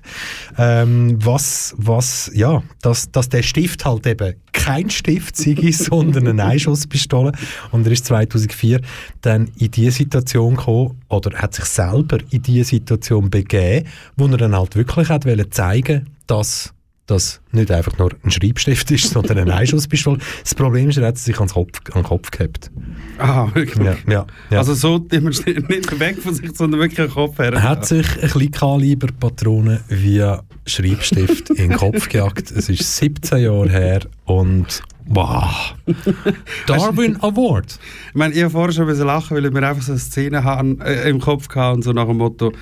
[0.59, 6.45] ähm, was, was, ja, dass, dass der Stift halt eben kein Stift sei, sondern eine
[6.45, 7.31] Einschusspistole.
[7.71, 8.79] Und er ist 2004
[9.21, 14.37] dann in die Situation gekommen, oder hat sich selber in die Situation begeben, wo er
[14.37, 16.73] dann halt wirklich hat wollen zeigen, dass
[17.11, 20.19] das nicht einfach nur ein Schreibstift ist, sondern eine Einschusspistole.
[20.43, 22.71] Das Problem ist, er hat sich ans Kopf, an den Kopf gehabt.
[23.17, 23.85] Ah, wirklich.
[23.85, 24.57] Ja, ja, ja.
[24.57, 25.29] Also so immer
[25.69, 27.53] nicht weg von sich, sondern wirklich einen Kopf her.
[27.53, 32.51] Er hat sich ein bisschen Kaliberpatronen via Schreibstift in den Kopf gejagt.
[32.51, 35.75] Es ist 17 Jahre her und wow.
[36.67, 37.79] Darwin Award.
[38.09, 39.99] Ich meine, ich habe vorher schon ein bisschen lachen, weil ich mir einfach so eine
[39.99, 42.53] Szene haben, äh, im Kopf hatte und so nach dem Motto,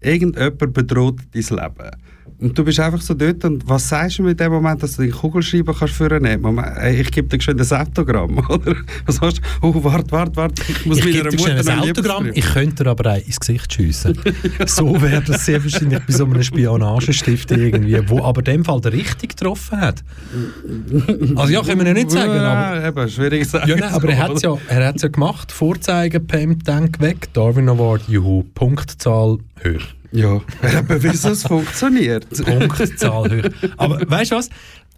[0.00, 1.90] irgendjemand bedroht dein Leben.
[2.38, 4.96] Und du bist einfach so dort und was sagst du mir in dem Moment, dass
[4.96, 6.80] du den Kugelschreiber kannst vornehmen kannst?
[6.80, 8.76] Hey, ich gebe dir schon ein Autogramm, oder?
[9.06, 9.42] Was hast du?
[9.62, 13.12] Oh, warte, warte, warte, ich muss Ich meiner Mutter ein Autogramm, ich könnte dir aber
[13.12, 14.18] auch ins Gesicht schiessen.
[14.66, 18.80] So wäre das sehr wahrscheinlich bei so einem Spionagestift irgendwie, wo aber in dem Fall
[18.80, 20.04] der richtig getroffen hat.
[21.36, 22.80] Also ja, können wir ja nicht sagen, aber...
[22.80, 23.70] Ja, eben, schwierig zu sagen.
[23.70, 25.52] Ja, nein, aber er hat es ja, er hat's ja gemacht.
[25.52, 27.32] Vorzeigen, Pam, denk weg.
[27.32, 28.44] Darwin Award, juhu.
[28.54, 29.80] Punktzahl höher.
[30.16, 32.26] Ja, er hat bewiesen, es funktioniert.
[32.42, 33.50] Punktzahl höher.
[33.76, 34.48] Aber weißt du was?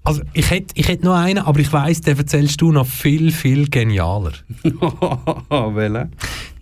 [0.08, 3.30] Also ich hätte ich hätt noch einen, aber ich weiss, den erzählst du noch viel,
[3.30, 4.32] viel genialer.
[4.62, 6.08] Welche?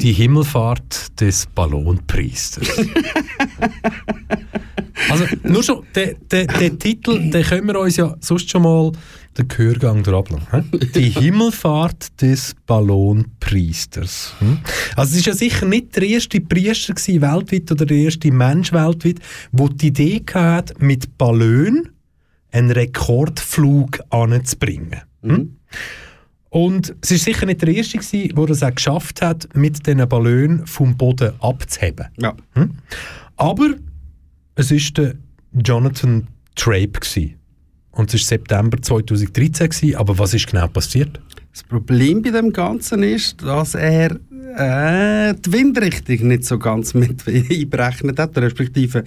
[0.01, 2.69] Die Himmelfahrt des Ballonpriesters.
[5.11, 8.93] also nur schon, der, der, der Titel, den können wir uns ja sonst schon mal
[9.39, 10.03] den Gehörgang
[10.51, 10.63] hä?
[10.95, 14.35] Die Himmelfahrt des Ballonpriesters.
[14.41, 14.59] hm?
[14.97, 18.73] Also es ist ja sicher nicht der erste Priester gewesen, weltweit oder der erste Mensch
[18.73, 19.21] weltweit,
[19.53, 21.91] der die Idee hatte, mit Ballon
[22.51, 25.03] einen Rekordflug anzubringen.
[25.23, 25.57] Hm?
[26.51, 30.09] Und es ist sicher nicht der erste gewesen, der das auch geschafft hat, mit diesen
[30.09, 32.07] Ballonen vom Boden abzuheben.
[32.19, 32.35] Ja.
[33.37, 33.75] Aber
[34.55, 35.15] es war der
[35.53, 37.01] Jonathan Trape.
[37.01, 37.35] Gewesen.
[37.93, 41.21] Und es war September 2013, gewesen, aber was ist genau passiert?
[41.53, 44.13] Das Problem bei dem Ganzen ist, dass er
[44.57, 49.05] äh, die Windrichtung nicht so ganz mit einberechnet hat, respektive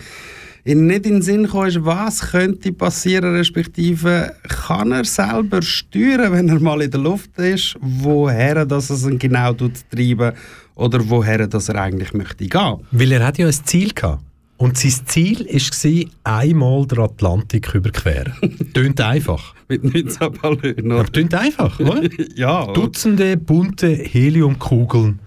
[0.66, 6.34] ihn nicht in den Sinn gekommen ist, was könnte passieren, respektive kann er selber steuern,
[6.34, 10.34] wenn er mal in der Luft ist, woher das es ihn genau treiben
[10.76, 12.78] oder woher das er eigentlich möchte gehen.
[12.92, 14.24] Weil er hat ja ein Ziel gehabt.
[14.58, 18.34] Und sein Ziel war, einmal den Atlantik überqueren.
[18.74, 19.56] Tönt einfach.
[19.70, 20.92] Mit 19 Ballonen.
[20.92, 22.02] Aber tönt einfach, oder?
[22.36, 22.66] ja.
[22.74, 25.20] Dutzende bunte Heliumkugeln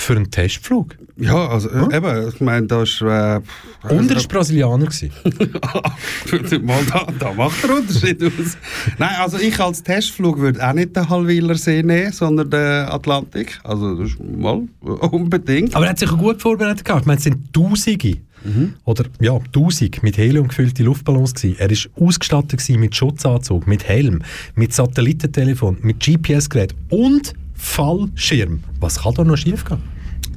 [0.00, 0.96] für einen Testflug.
[1.16, 1.90] Ja, also hm?
[1.92, 3.02] eben, ich meine, da ist...
[3.02, 3.40] Äh,
[3.82, 4.88] Und er war Brasilianer.
[6.62, 8.56] Mal da, da macht der Unterschied aus.
[8.98, 13.60] Nein, also ich als Testflug würde auch nicht den Halwiler See nehmen, sondern den Atlantik.
[13.62, 15.74] Also das ist mal unbedingt.
[15.74, 17.02] Aber er hat sich gut vorbereitet gehabt.
[17.02, 18.16] Ich meine, es sind Tausende.
[18.42, 18.74] Mhm.
[18.84, 21.56] Oder ja, tausend mit Helium gefüllte Luftballons gewesen.
[21.58, 24.22] Er war ausgestattet mit Schutzanzug, mit Helm,
[24.54, 28.60] mit Satellitentelefon, mit GPS-Gerät und Fallschirm.
[28.80, 29.82] Was kann da noch schief gehen?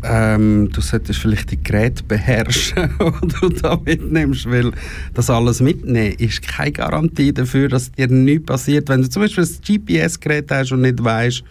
[0.06, 2.89] Ähm, du solltest vielleicht die Geräte beherrschen,
[3.23, 4.71] die du da mitnimmst, weil
[5.13, 8.89] das alles mitnehmen ist keine Garantie dafür, dass dir nichts passiert.
[8.89, 11.43] Wenn du zum Beispiel ein GPS-Gerät hast und nicht weißt,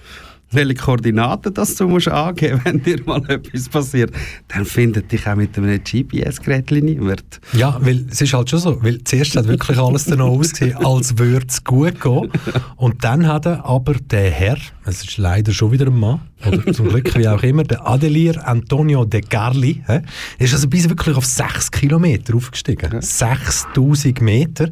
[0.52, 4.12] welche Koordinaten das du musst angeben wenn dir mal etwas passiert,
[4.48, 7.40] dann findet dich auch mit einem GPS-Gerät niemand.
[7.52, 11.18] Ja, weil es ist halt schon so, weil zuerst hat wirklich alles danach ausgesehen, als
[11.18, 12.30] würde es gut gehen
[12.76, 16.72] und dann hat er aber der Herr, es ist leider schon wieder ein Mann, oder
[16.72, 20.00] zum Glück wie auch immer, der Adelier Antonio De Carli, he,
[20.38, 23.02] ist also bis wirklich auf 6 Kilometer aufgestiegen, ja.
[23.02, 24.68] 6000 Meter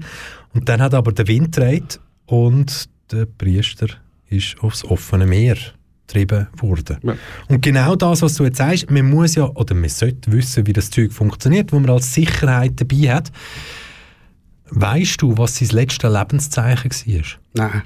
[0.54, 3.88] und dann hat aber der Wind dreht und der Priester
[4.30, 5.56] ist aufs offene Meer
[6.06, 6.98] getrieben worden.
[7.02, 7.14] Ja.
[7.48, 10.72] Und genau das, was du jetzt sagst, man muss ja, oder man sollte wissen, wie
[10.72, 13.30] das Zeug funktioniert, wo man als Sicherheit dabei hat.
[14.70, 17.24] Weißt du, was sein letztes Lebenszeichen war?
[17.54, 17.82] Nein.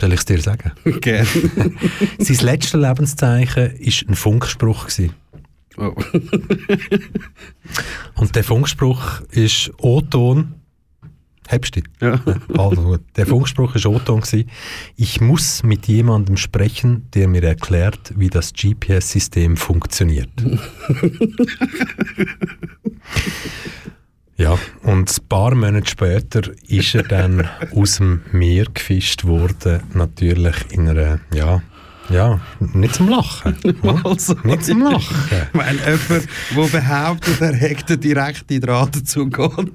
[0.00, 0.72] Soll ich es dir sagen?
[1.00, 1.26] Gerne.
[2.18, 4.88] sein letztes Lebenszeichen war ein Funkspruch.
[5.76, 5.94] Oh.
[8.16, 10.54] Und der Funkspruch ist O-Ton
[11.50, 11.80] Hebst du?
[12.00, 12.20] Ja.
[12.56, 14.22] Also, der Funkspruch war O-Ton.
[14.96, 20.30] Ich muss mit jemandem sprechen, der mir erklärt, wie das GPS-System funktioniert.
[24.36, 30.54] ja, und ein paar Monate später ist er dann aus dem Meer gefischt worden, natürlich
[30.70, 31.62] in einer, ja,
[32.10, 33.56] ja, nicht zum Lachen.
[34.04, 35.16] also, nicht zum Lachen.
[35.52, 39.68] Wenn jemand, der behauptet, er hätte den direkten Draht zu Gott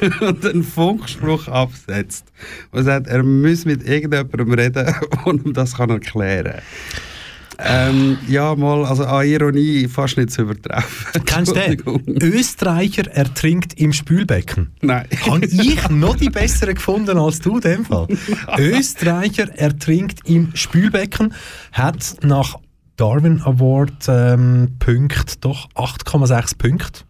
[0.20, 2.26] und einen Funkspruch absetzt
[2.70, 4.72] und sagt, er muss mit irgendjemandem reden,
[5.24, 6.62] der ihm das erklären kann.
[7.58, 11.22] Ähm, ja, mal, also an Ironie fast nicht zu übertreffen.
[11.24, 12.22] Kennst du den?
[12.22, 14.72] Österreicher ertrinkt im Spülbecken.
[14.80, 15.06] Nein.
[15.26, 18.08] Habe ich noch die bessere gefunden als du in dem Fall.
[18.58, 21.34] Österreicher ertrinkt im Spülbecken,
[21.72, 22.56] hat nach
[22.96, 27.00] Darwin Award ähm, Punkt doch 8,6 Punkte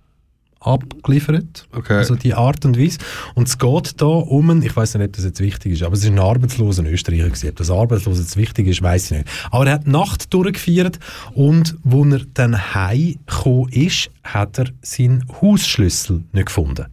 [0.64, 1.66] abgeliefert.
[1.72, 1.94] Okay.
[1.94, 2.98] Also die Art und Weise.
[3.34, 5.94] Und es geht da um einen, ich weiß nicht, ob das jetzt wichtig ist, aber
[5.94, 7.50] es ist ein arbeitsloser Österreicher gewesen.
[7.50, 9.28] Ob das arbeitslos jetzt wichtig ist, weiß ich nicht.
[9.50, 10.98] Aber er hat Nacht durchgefeiert
[11.34, 16.86] und wo er dann heimgekommen ist, hat er seinen Hausschlüssel nicht gefunden.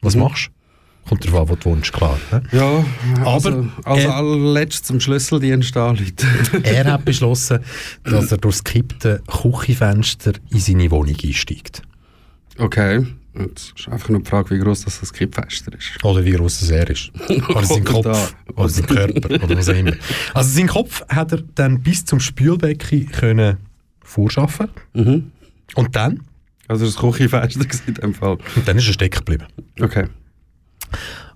[0.00, 0.22] Was mhm.
[0.22, 0.54] machst du?
[1.08, 2.18] Kommt darauf an, wo du wohnst, klar.
[2.32, 2.42] Ne?
[2.50, 2.84] Ja,
[3.26, 6.14] also, aber also er, allerletzt zum Schlüsseldienst anrufen.
[6.62, 7.60] er hat beschlossen,
[8.04, 11.82] dass er durch das kippte Küchenfenster in seine Wohnung einsteigt.
[12.58, 13.06] Okay.
[13.36, 16.04] Jetzt ist einfach nur die Frage, wie groß das, das Kippfenster ist.
[16.04, 17.10] Oder wie groß das er ist.
[17.48, 18.34] Oder sein Kopf.
[18.54, 19.44] Oder sein Körper.
[19.44, 19.92] Oder was auch immer.
[20.34, 23.56] Also sein Kopf hat er dann bis zum Spülbecken können
[24.04, 24.68] vorschaffen.
[24.92, 25.32] Mhm.
[25.74, 26.22] Und dann?
[26.68, 28.38] Also das Küchenfenster in dem Fall.
[28.54, 29.46] Und dann ist er stecken geblieben.
[29.80, 30.06] Okay.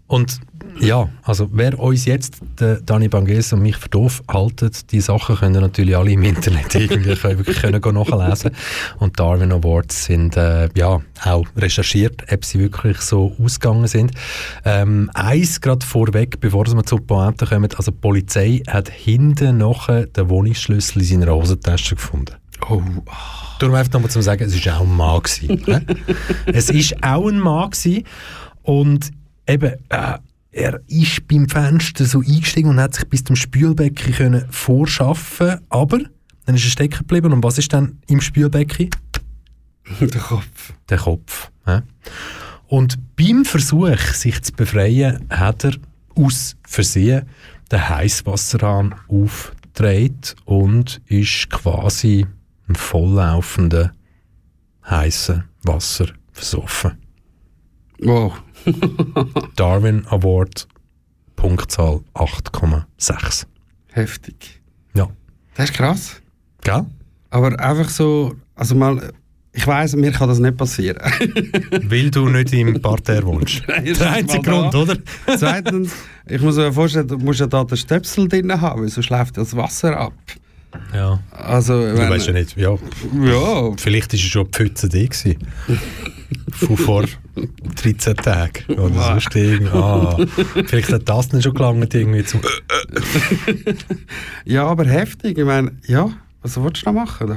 [0.08, 0.40] Und
[0.80, 5.36] ja, also wer uns jetzt, der Dani Banges und mich für doof haltet, die Sachen
[5.36, 8.52] können natürlich alle im Internet irgendwie können, wirklich können nachlesen.
[8.98, 14.12] Und Darwin Awards sind äh, ja auch recherchiert, ob sie wirklich so ausgegangen sind.
[14.64, 20.06] Ähm, eins gerade vorweg, bevor wir zur Pointe kommen, also die Polizei hat hinten nachher
[20.06, 22.36] den Wohnungsschlüssel in seiner Hosentasche gefunden.
[22.68, 22.82] Oh.
[23.58, 25.22] Darum einfach nochmal zu sagen, es war auch ein Mann.
[25.22, 25.84] Gewesen,
[26.46, 28.04] es war auch ein Mann gewesen,
[28.68, 29.12] und
[29.48, 30.18] eben, äh,
[30.50, 36.00] er ist beim Fenster so eingestiegen und hat sich bis zum Spülbecken können vorschaffen aber
[36.48, 38.88] dann ist er stecken geblieben und was ist dann im Spülbecken?
[40.00, 40.72] Der Kopf.
[40.88, 41.50] Der Kopf.
[41.66, 41.82] Ja.
[42.68, 45.74] Und beim Versuch, sich zu befreien, hat er
[46.14, 47.26] aus Versehen
[47.70, 52.26] den Heißwasserhahn aufgedreht und ist quasi
[52.66, 53.90] im volllaufenden
[54.88, 56.92] heißen Wasser versoffen.
[58.00, 58.42] Wow.
[59.56, 60.68] Darwin Award,
[61.36, 63.46] Punktzahl 8,6.
[63.92, 64.60] Heftig.
[64.94, 65.08] Ja.
[65.54, 66.20] Das ist krass.
[66.62, 66.84] Gell?
[67.30, 69.12] Aber einfach so, also mal,
[69.52, 70.98] ich weiss, mir kann das nicht passieren.
[71.82, 73.62] Weil du nicht im Parterre wohnst.
[73.68, 74.78] Der einzige Grund, da.
[74.78, 74.96] oder?
[75.36, 75.92] Zweitens,
[76.26, 79.36] ich muss mir vorstellen, du musst ja da den Stöpsel drin haben, weil sonst läuft
[79.36, 80.12] das Wasser ab.
[80.94, 81.20] Ja.
[81.30, 82.76] Also, Du weißt ja nicht, ja.
[83.22, 85.36] Ja, Vielleicht war schon die Pfütze da.
[86.52, 87.04] Von vor
[87.82, 88.64] 13 Tagen.
[88.72, 89.04] Oder Wow.
[89.06, 89.72] sonst irgendwie.
[89.72, 90.16] Ah,
[90.66, 92.40] vielleicht hat das dann schon gelangt, irgendwie zum.
[94.44, 95.38] ja, aber heftig.
[95.38, 96.10] Ich meine, ja,
[96.42, 97.36] was willst du da machen?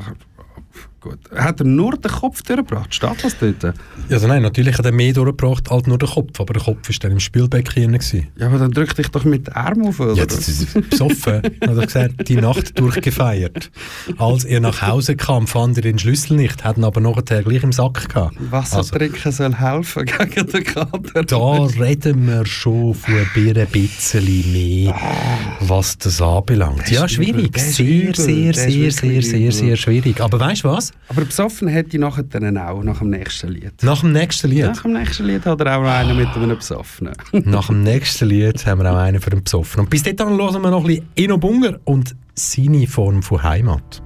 [1.02, 1.18] Gut.
[1.36, 2.94] Hat er nur den Kopf durchgebracht?
[2.94, 3.74] Steht das dort?
[4.12, 6.96] Also nein, natürlich hat er mehr durchgebracht als nur der Kopf, aber der Kopf war
[7.00, 8.28] dann im Spielbecken drin.
[8.38, 10.14] Ja, aber dann drück dich doch mit den Arm auf, oder?
[10.14, 11.42] Ja, das ist besoffen.
[11.42, 13.72] Hat er gesagt, die Nacht durchgefeiert.
[14.20, 17.64] Als er nach Hause kam, fand er den Schlüssel nicht, hat ihn aber nachher gleich
[17.64, 18.36] im Sack gehabt.
[18.52, 21.24] Wasser Also, trinken soll helfen gegen den Kater.
[21.24, 24.96] da reden wir schon von ein bisschen mehr,
[25.62, 26.92] was das anbelangt.
[26.92, 27.58] Ja, schwierig.
[27.58, 30.22] Sehr, sehr, sehr, sehr, sehr, sehr schwierig.
[30.22, 30.91] Aber weißt du was?
[31.08, 33.74] Aber besoffen hätte ich nachher dann auch, nach dem nächsten Lied.
[33.84, 37.14] Nach dem nächsten Lied, Nach dem nächsten Lied hat er auch einen mit einem Besoffenen.
[37.32, 39.82] nach dem nächsten Lied haben wir auch einen für den Psoffen.
[39.82, 44.02] Und bis dahin hören wir noch ein bisschen Eno Bunger und seine Form von Heimat.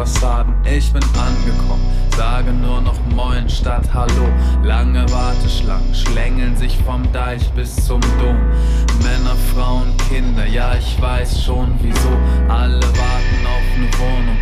[0.00, 0.54] Stuckfassaden.
[0.64, 1.84] Ich bin angekommen,
[2.16, 4.28] sage nur noch Moin statt Hallo.
[4.62, 8.36] Lange Warteschlangen schlängeln sich vom Deich bis zum Dom.
[9.02, 12.10] Männer, Frauen, Kinder, ja ich weiß schon wieso.
[12.48, 14.36] Alle warten auf eine Wohnung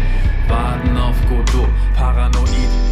[0.49, 1.69] warten auf Godot.
[1.99, 2.49] Paranoid,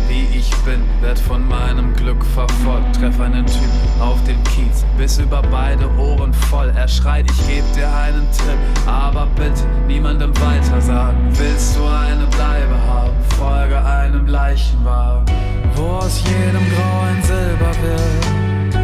[0.08, 2.96] wie ich bin, werd von meinem Glück verfolgt.
[2.96, 6.72] Treff einen Typ auf dem Kiez, bis über beide Ohren voll.
[6.74, 11.28] Er schreit, ich geb dir einen Tipp, aber bitte niemandem weiter sagen.
[11.30, 13.14] Willst du eine Bleibe haben?
[13.38, 15.32] Folge einem Leichenwagen,
[15.76, 18.82] wo aus jedem Grau ein Silber wird.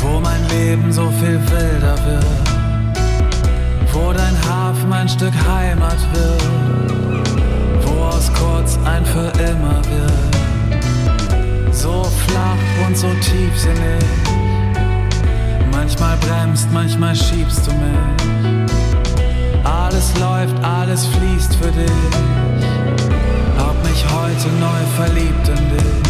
[0.00, 2.24] Wo mein Leben so viel wilder wird.
[3.92, 6.85] Wo dein Hafen ein Stück Heimat wird
[8.26, 11.74] wo aus kurz ein für immer wird.
[11.74, 14.04] So flach und so tiefsinnig.
[15.70, 17.98] Manchmal bremst, manchmal schiebst du mich.
[19.64, 21.90] Alles läuft, alles fließt für dich.
[23.58, 26.06] Hab mich heute neu verliebt in dich.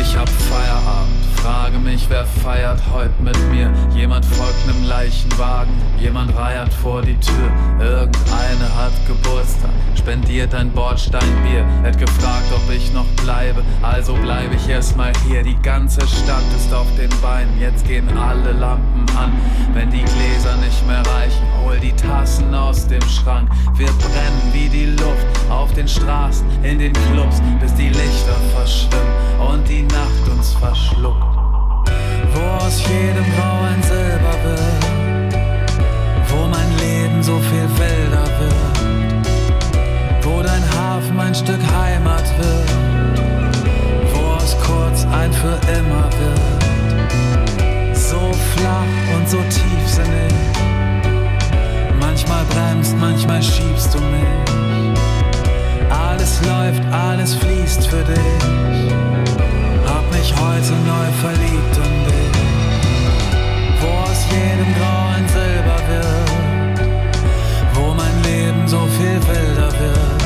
[0.00, 3.72] Ich hab Feierabend, frage mich, wer feiert heute mit mir.
[3.94, 7.50] Jemand folgt nem Leichenwagen, jemand reiert vor die Tür.
[7.80, 9.70] Irgendeine hat Geburtstag,
[10.02, 11.64] spendiert ein Bordsteinbier.
[11.82, 15.42] Hätt gefragt, ob ich noch bleibe, also bleib ich erstmal hier.
[15.42, 19.32] Die ganze Stadt ist auf den Beinen, jetzt gehen alle Lampen an.
[19.72, 23.48] Wenn die Gläser nicht mehr reichen, hol die Tassen aus dem Schrank.
[23.76, 29.50] Wir brennen wie die Luft auf den Straßen, in den Clubs, bis die Lichter verschwimmen
[29.52, 31.38] und die Nacht uns verschluckt.
[32.34, 35.36] Wo aus jedem Grau ein Silber wird,
[36.28, 38.21] wo mein Leben so viel wilder
[41.22, 42.70] ein Stück Heimat wird,
[44.12, 47.96] wo aus kurz ein für immer wird.
[47.96, 50.32] So flach und so tiefsinnig,
[52.00, 54.62] manchmal bremst, manchmal schiebst du mich.
[55.90, 58.42] Alles läuft, alles fließt für dich.
[59.86, 62.38] Hab mich heute neu verliebt in dich.
[63.80, 66.80] Wo aus jedem Grau ein Silber wird.
[67.74, 70.21] Wo mein Leben so viel wilder wird.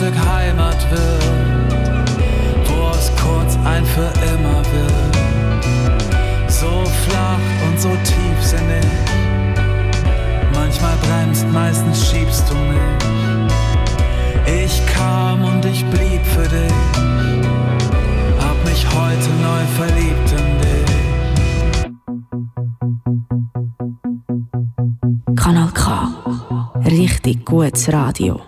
[0.00, 1.24] Stück Heimat wird.
[2.64, 5.16] Wo aus kurz ein für immer wird.
[6.50, 8.86] So flach und so tiefsinnig.
[10.54, 12.80] Manchmal bremst, meistens schiebst du mich.
[14.64, 16.72] Ich kam und ich blieb für dich.
[18.40, 20.90] Hab mich heute neu verliebt in dich.
[25.36, 26.08] Kanal K.
[26.86, 28.40] Richtig gutes Radio.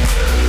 [0.00, 0.39] Radio.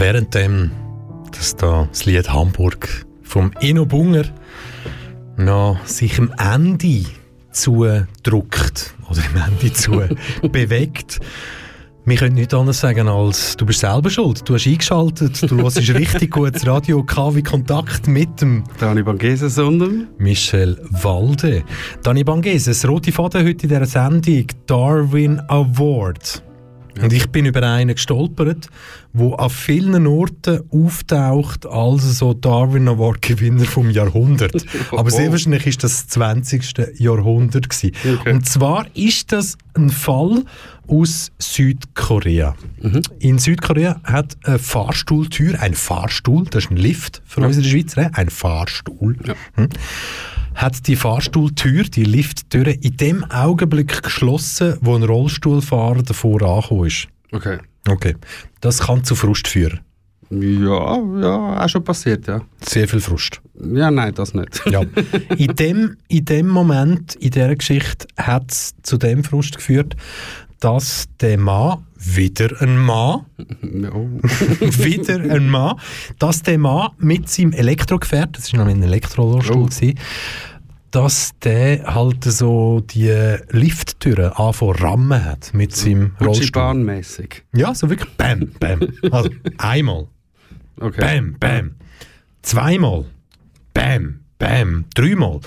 [0.00, 0.70] Währenddem,
[1.32, 4.24] dass da das Lied Hamburg vom Eno Bunger
[5.36, 7.04] noch sich im Ende
[7.50, 10.02] zudruckt oder im Ende zu
[10.52, 11.20] bewegt,
[12.04, 14.48] wir können nichts anderes sagen als, du bist selber schuld.
[14.48, 20.08] Du hast eingeschaltet, du hörst richtig gutes Radio, KW Kontakt mit dem Dani Bangeses sondern
[20.16, 21.64] Michel Walde.
[22.02, 26.42] Dani Banges, das rote Faden heute in dieser Sendung, Darwin Award.
[27.02, 28.68] Und ich bin über einen gestolpert,
[29.12, 34.64] wo an vielen Orten auftaucht als so Darwin Award Gewinner vom Jahrhundert.
[34.92, 36.98] Aber sehr wahrscheinlich ist das das 20.
[36.98, 37.92] Jahrhundert gewesen.
[38.20, 38.32] Okay.
[38.32, 40.44] Und zwar ist das ein Fall
[40.86, 42.54] aus Südkorea.
[43.18, 47.70] In Südkorea hat eine Fahrstuhltür, ein Fahrstuhl, das ist ein Lift für uns in der
[47.70, 48.10] Schweiz, ne?
[48.14, 49.16] ein Fahrstuhl,
[49.54, 49.68] hm,
[50.58, 57.06] hat die Fahrstuhltür, die Lifttür, in dem Augenblick geschlossen, wo ein Rollstuhlfahrer davor angekommen ist.
[57.30, 57.58] Okay.
[57.88, 58.16] Okay,
[58.60, 59.80] das kann zu Frust führen.
[60.30, 62.42] Ja, ja, auch schon passiert, ja.
[62.60, 63.40] Sehr viel Frust.
[63.72, 64.60] Ja, nein, das nicht.
[64.70, 64.82] Ja.
[65.36, 69.96] In dem, in dem Moment, in dieser Geschichte, hat es zu dem Frust geführt,
[70.60, 73.26] dass der Mann, wieder ein Mann,
[73.92, 74.08] Oh.
[74.60, 75.76] wieder ein Mann,
[76.18, 79.92] dass der Mann mit seinem Elektrogefährt, das war noch ein Elektrorollstuhl, Oh.
[80.90, 86.46] dass der halt so die Lifttüren anfangen rammen hat mit seinem Rollstuhl.
[86.46, 87.42] Gucci-Bahn-mäßig.
[87.54, 88.80] Ja, so wirklich bam, bam.
[89.10, 90.06] Also einmal,
[90.80, 91.00] Okay.
[91.00, 91.74] bam, bam.
[92.42, 93.04] Zweimal,
[93.74, 94.84] bam, bam.
[94.94, 95.40] Dreimal.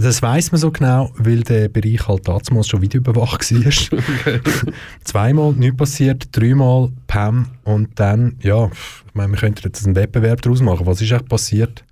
[0.00, 4.32] Das weiß man so genau, weil der Bereich halt damals schon videoüberwacht war.
[5.04, 10.40] Zweimal nichts passiert, dreimal Pam und dann, ja, ich meine, wir könnten jetzt einen Wettbewerb
[10.42, 10.86] daraus machen.
[10.86, 11.84] Was ist echt passiert?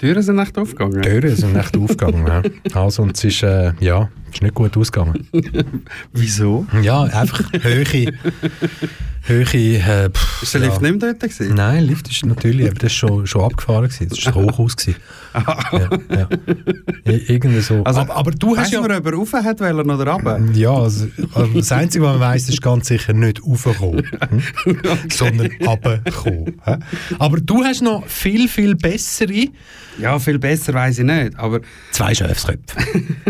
[0.00, 1.02] Die Türen sind echt aufgegangen.
[1.02, 2.26] Die Türen sind echt aufgegangen.
[2.26, 2.42] ja.
[2.74, 5.28] Also, und es ist, äh, ja, es ist nicht gut ausgegangen.
[6.12, 6.66] Wieso?
[6.82, 8.12] Ja, einfach höhere,
[9.30, 10.66] höhere, äh, pff, Ist der ja.
[10.68, 11.54] Lift nicht mehr dort gewesen?
[11.54, 14.08] Nein, Lift ist natürlich, aber das ist schon, schon abgefahren gewesen.
[14.08, 14.96] Das ist das Hochhaus gewesen.
[15.34, 16.28] ja, ja.
[17.06, 17.82] I- Irgendwie so.
[17.84, 18.86] Also, aber, aber du hast Weißt ja...
[18.86, 20.40] du, ob er rauf hat wollen oder runter?
[20.54, 24.42] Ja, also, also das Einzige, was man weiss, ist ganz sicher nicht raufgekommen, hm?
[25.10, 26.60] sondern runtergekommen.
[27.18, 29.46] Aber du hast noch viel, viel bessere
[29.98, 31.38] Ja, viel besser weiß ich nicht.
[31.38, 31.60] Aber
[31.92, 32.76] zwei Schafsköpfe.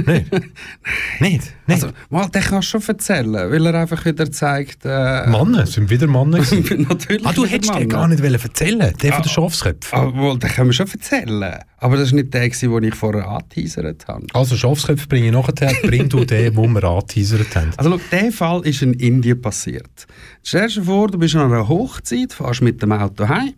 [0.06, 0.26] nicht?
[1.20, 1.42] Nicht?
[1.72, 4.84] Also, mal, den kannst du schon erzählen, weil er einfach wieder zeigt.
[4.84, 6.38] Äh, Männer, sind wieder Männer
[6.88, 7.26] natürlich.
[7.26, 9.98] Ah, du hättest den gar nicht wollen erzählen der von den Schafsköpfen.
[9.98, 11.58] Ah, wohl, den können wir schon erzählen.
[11.78, 14.26] Aber das war nicht der, den ich vorher angeteasert habe.
[14.32, 17.70] Also Schafsköpfe bringe ich nachher, bring du den, den wir angeteasert haben.
[17.76, 20.06] Also, schau, der Fall ist in Indien passiert.
[20.42, 23.54] Stell dir vor, du bist an einer Hochzeit, fährst mit dem Auto heim,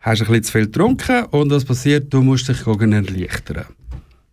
[0.00, 2.12] hast ein bisschen zu viel getrunken und was passiert?
[2.12, 3.66] Du musst dich erleichtern.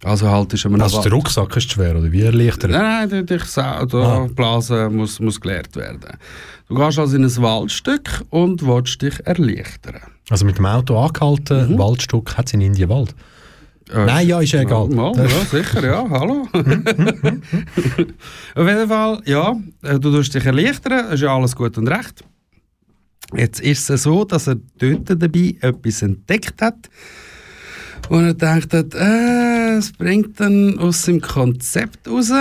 [0.03, 2.69] Also haltest du mir Also der Rucksack ist schwer, oder wie erleichtert?
[2.71, 4.27] Nein, nein, dich Sau, da Ah.
[4.33, 6.17] Blasen muss, muss geleert werden.
[6.67, 9.99] Du gehst also in ein Waldstück und willst dich erleichtern.
[10.29, 13.15] Also mit dem Auto angehalten, Waldstück, hat es in Indien Wald?
[13.93, 14.89] Äh, Nein, ja, ist ja egal.
[14.91, 16.47] Ja, ja, sicher, ja, hallo.
[18.55, 22.23] Auf jeden Fall, ja, äh, du tust dich erleichtern, ist ja alles gut und recht.
[23.35, 26.89] Jetzt ist es so, dass er dort dabei etwas entdeckt hat
[28.09, 32.31] und er denkt, hat, äh, es bringt ihn aus seinem Konzept raus.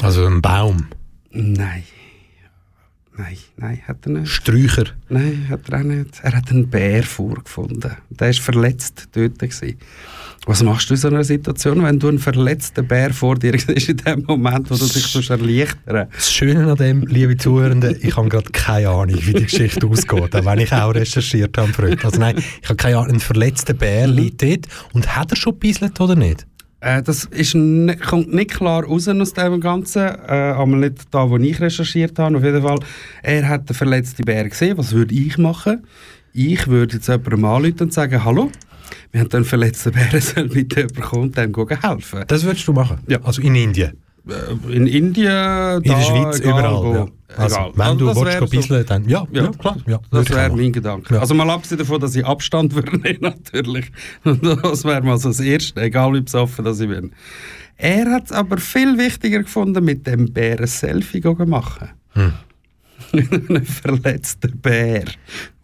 [0.00, 0.88] Also ein Baum,
[1.30, 1.84] Nein.
[3.16, 4.28] Nein, nein, hat er nicht.
[4.28, 4.84] Sträucher.
[5.08, 6.20] Nein, hat er auch nicht.
[6.22, 7.96] Er hat einen Bär vorgefunden.
[8.10, 9.40] Der ist verletzt dort.
[9.40, 9.76] Gewesen.
[10.48, 13.90] Was machst du in so einer Situation, wenn du einen verletzten Bär vor dir siehst,
[13.90, 18.16] in dem Moment, wo du dich so erleichtern Das Schöne an dem, liebe Zuhörenden, ich
[18.16, 21.70] habe gerade keine Ahnung, wie die Geschichte ausgeht, auch wenn ich auch recherchiert habe.
[21.74, 22.02] Freund.
[22.02, 25.52] Also nein, ich habe keine Ahnung, ein verletzter Bär liegt dort und hat er schon
[25.52, 26.46] gebisselt oder nicht?
[26.80, 31.36] Äh, das ist kommt nicht klar raus aus dem Ganzen, äh, aber nicht da, wo
[31.36, 32.38] ich recherchiert habe.
[32.38, 32.78] Auf jeden Fall,
[33.22, 34.78] er hat den verletzten Bär gesehen.
[34.78, 35.84] Was würde ich machen?
[36.32, 38.50] Ich würde jetzt jemandem anrufen und sagen, hallo,
[39.12, 42.24] wir haben einen verletzten Bär, er soll bitte jemand kommen und dem helfen.
[42.26, 42.98] Das würdest du machen?
[43.08, 43.18] Ja.
[43.22, 43.92] Also in Indien?
[44.28, 46.84] Äh, In Indien, da, In der Schweiz, egal überall.
[46.84, 46.94] wo.
[46.94, 47.06] Ja.
[47.36, 47.72] Also, Egal.
[47.74, 49.50] wenn Also du das willst, so- bisseln, dann ja, ja, Ja.
[49.52, 49.76] klar.
[49.86, 51.20] Ja, Das wäre mein Gedanke.
[51.20, 53.90] Also mal abgesehen davon, dass ich Abstand würde nehmen, natürlich.
[54.24, 57.12] Das wäre mal so das Erste, egal wie besoffen dass ich bin.
[57.76, 61.90] Er hat es aber viel wichtiger gefunden, mit dem Bär ein Selfie zu machen.
[62.14, 62.32] Hm.
[63.12, 65.04] ein verletzter Bär.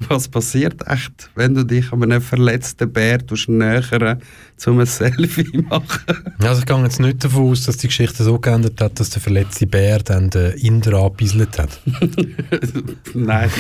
[0.09, 4.21] Was passiert echt, wenn du dich an einem verletzten Bär nähern
[4.67, 6.03] um ein Selfie machen?
[6.39, 9.21] Also ich gehe jetzt nicht davon aus, dass die Geschichte so geändert hat, dass der
[9.21, 11.81] verletzte Bär dann den Inder angebisselt hat.
[13.15, 13.51] Nein.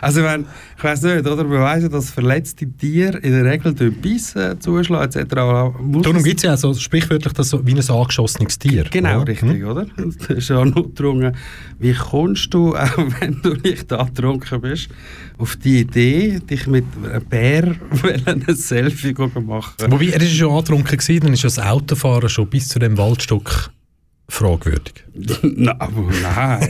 [0.00, 0.46] also wenn,
[0.76, 1.50] ich weiß nicht, oder?
[1.50, 5.34] Weiss ja, dass verletzte Tiere in der Regel beißen, zuschlagen etc.
[5.34, 8.84] Darum gibt es ja so sprichwörtlich das so wie ein angeschossenes Tier.
[8.90, 9.28] Genau, oder?
[9.28, 9.86] richtig, oder?
[9.96, 11.36] Das ist ja nur drungen.
[11.78, 14.88] Wie kommst du, auch wenn du nicht angetrunken bist,
[15.38, 17.74] auf die Idee, dich mit einem Bär
[18.26, 19.74] ein Selfie zu machen?
[19.88, 22.96] Wobei, er ist ja schon angetrunken gewesen, dann ist das Autofahren schon bis zu dem
[22.98, 23.70] Waldstück
[24.30, 25.04] fragwürdig.
[25.42, 26.68] Na, aber nein.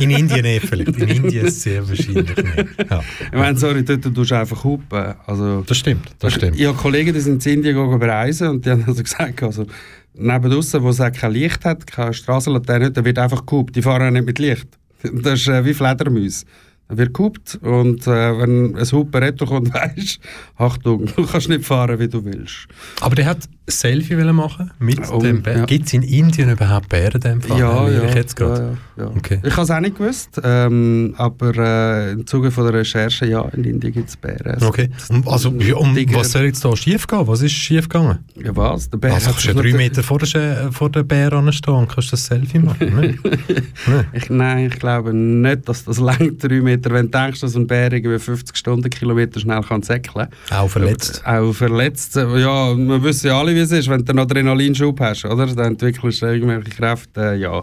[0.00, 0.96] In Indien nicht vielleicht.
[0.96, 2.90] In Indien sehr wahrscheinlich nicht.
[2.90, 3.02] Ja.
[3.24, 5.14] ich meine, sorry, dort tust du einfach hupen.
[5.26, 6.58] Also, Das stimmt, das stimmt.
[6.58, 9.66] Ich habe Kollegen, die sind in Indien bereisen und die haben also gesagt, also,
[10.14, 13.76] neben draussen, wo es auch kein Licht hat, keine Strassenlaterne, da wird einfach gehupt.
[13.76, 14.68] Die fahren auch nicht mit Licht.
[15.22, 16.46] Das ist äh, wie Fledermäuse.
[16.88, 20.20] Da wird gehupt und äh, wenn ein Hupen retro kommt, weisst
[20.56, 22.68] Achtung, du kannst nicht fahren, wie du willst.
[23.00, 25.58] Aber der hat Selfie machen mit Oh, dem Bär.
[25.58, 25.64] ja.
[25.64, 27.58] Gibt es in Indien überhaupt Bären in dem Fall?
[27.58, 28.76] Ja, ja, ich jetzt gerade.
[28.96, 29.10] ja, ja.
[29.16, 29.40] Okay.
[29.42, 33.42] Ich habe es auch nicht gewusst, ähm, aber äh, im Zuge von der Recherche, ja,
[33.48, 34.56] in Indien gibt es Bären.
[34.56, 34.90] Es Okay.
[35.26, 37.26] also, um, was soll jetzt da schief gehen?
[37.26, 38.18] Was ist schief gegangen?
[38.36, 38.88] Ja, was?
[38.90, 41.88] Der Bär Also kannst du ja drei Meter vor der, vor der Bär anstehen und
[41.88, 42.94] kannst das Selfie machen.
[42.94, 43.14] ne?
[43.86, 44.06] ne?
[44.12, 46.90] Ich, nein, ich glaube nicht, dass das längt, drei Meter.
[46.92, 51.22] Wenn du denkst, dass ein Bär irgendwie 50 Stundenkilometer schnell kann säckeln Auch verletzt.
[51.26, 52.14] Auch verletzt.
[52.16, 55.46] Ja, wir wissen ja alle, wie es ist, wenn du einen Adrenalinschub hast, oder?
[55.46, 57.32] Dann entwickelst du irgendwelche Kräfte.
[57.32, 57.62] Äh, ja,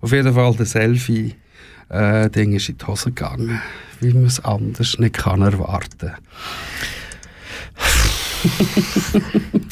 [0.00, 1.34] auf jeden Fall der Selfie.
[1.88, 3.60] Äh, Ding ist in die Hose gegangen,
[4.00, 6.12] wie man es anders nicht kann erwarten.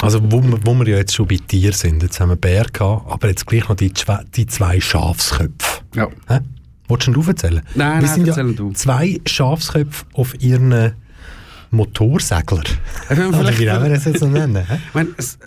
[0.01, 2.64] Also wo, wir- wo wir ja jetzt schon bei Tieren sind, jetzt haben wir Bär
[2.73, 5.81] gehabt, aber jetzt gleich noch die, zwei- die zwei Schafsköpfe.
[5.95, 6.09] Ja.
[6.29, 6.39] Hä?
[6.87, 7.62] Wolltest du erzählen?
[7.75, 8.73] Nein, Wir nein, sind ja erzähl du.
[8.73, 10.93] zwei Schafsköpfe auf ihren
[11.71, 12.62] Motorsegler.
[13.09, 14.64] Äh, Oder wie wollen wir das jetzt so nennen?
[14.66, 14.79] hä?
[14.89, 15.39] Ich meine, es,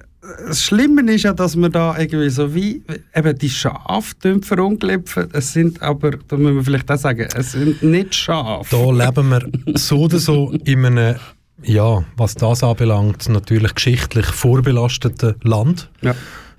[0.47, 2.83] das Schlimme ist ja, dass man da irgendwie so wie
[3.15, 5.29] eben die Schafe verunglimpfen.
[5.33, 8.75] Es sind aber, da müssen wir vielleicht auch sagen, es sind nicht Schafe.
[8.75, 11.15] Da leben wir so oder so in einem,
[11.63, 15.89] ja, was das anbelangt, natürlich geschichtlich vorbelasteten Land.
[16.01, 16.15] Ja.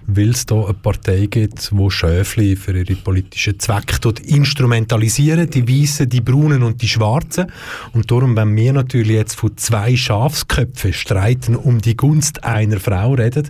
[0.07, 5.68] Weil es da eine Partei gibt, die Schöfli für ihre politischen Zwecke dort instrumentalisieren, die
[5.68, 7.50] Weißen, die Braunen und die Schwarzen.
[7.92, 13.14] Und darum, wenn wir natürlich jetzt von zwei Schafsköpfen streiten um die Gunst einer Frau
[13.14, 13.48] reden,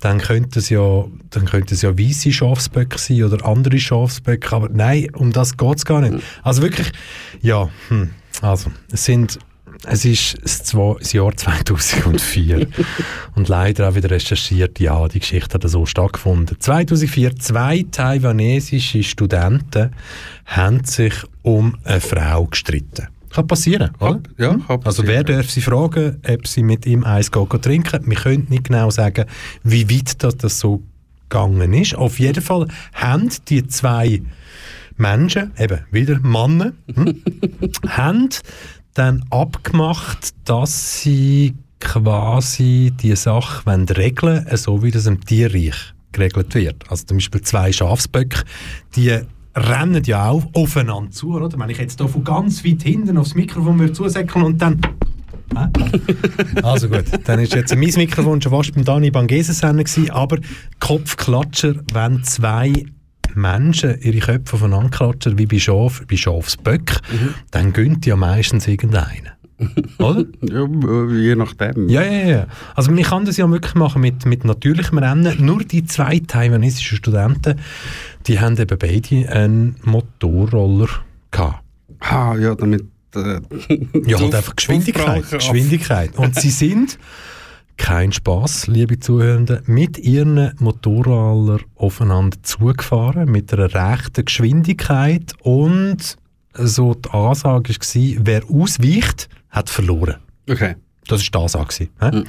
[0.00, 4.68] dann könnte es ja, dann könnte es ja weiße Schafsböcke sein oder andere Schafsböcke, aber
[4.68, 6.24] nein, um das geht es gar nicht.
[6.42, 6.90] Also wirklich,
[7.40, 9.38] ja, hm, also es sind
[9.84, 12.66] es ist das, Jahr 2004
[13.34, 16.56] und leider auch wieder recherchiert, ja, die Geschichte hat so stattgefunden.
[16.58, 19.90] 2004, zwei taiwanesische Studenten
[20.46, 23.08] haben sich um eine Frau gestritten.
[23.30, 24.20] Kann passieren, oder?
[24.36, 25.08] Ja, kann Also passieren.
[25.08, 28.02] wer darf sie fragen, ob sie mit ihm eins gehen, gehen trinken?
[28.06, 29.24] Wir können nicht genau sagen,
[29.62, 30.82] wie weit das, das so
[31.28, 31.94] gegangen ist.
[31.94, 34.20] Auf jeden Fall haben die zwei
[34.98, 37.22] Menschen, eben wieder Männer, hm,
[37.88, 38.28] haben
[38.94, 46.54] dann abgemacht, dass sie quasi die Sache wollen regeln so wie das im Tierreich geregelt
[46.54, 46.90] wird.
[46.90, 48.44] Also zum Beispiel zwei Schafsböcke,
[48.94, 49.20] die
[49.54, 51.50] rennen ja auch aufeinander zu, oder?
[51.58, 54.80] Wenn ich jetzt hier von ganz weit hinten aufs Mikrofon würde zusäckeln und dann...
[56.62, 60.38] Also gut, dann ist jetzt mein Mikrofon schon fast beim Dani Bangeses aber
[60.80, 62.86] Kopfklatscher, wenn zwei
[63.34, 67.00] Menschen ihre Köpfe aufeinander klatschen, wie bei, Schaf, bei Schafsböck,
[67.50, 69.30] dann gönnt ja meistens irgendeinen.
[69.98, 70.24] Oder?
[70.42, 70.66] Ja,
[71.08, 71.88] je nachdem.
[71.88, 72.46] Ja, ja, ja.
[72.74, 75.36] Also man kann das ja wirklich machen mit, mit natürlichem Rennen.
[75.44, 77.60] Nur die zwei taiwanesischen Studenten,
[78.26, 80.88] die haben eben beide einen Motorroller
[81.30, 81.62] gehabt.
[82.00, 82.84] Ah, ja, damit...
[83.14, 83.40] Äh,
[84.06, 85.30] Ja, halt einfach Geschwindigkeit.
[85.30, 86.16] Geschwindigkeit.
[86.18, 86.98] Und sie sind,
[87.82, 96.16] kein Spaß, liebe Zuhörende, mit ihren Motorroller aufeinander zugefahren, mit einer rechten Geschwindigkeit und
[96.54, 100.16] so die Ansage war, wer ausweicht, hat verloren.
[100.48, 100.76] Okay.
[101.08, 101.88] Das war die Ansage.
[102.00, 102.22] hä?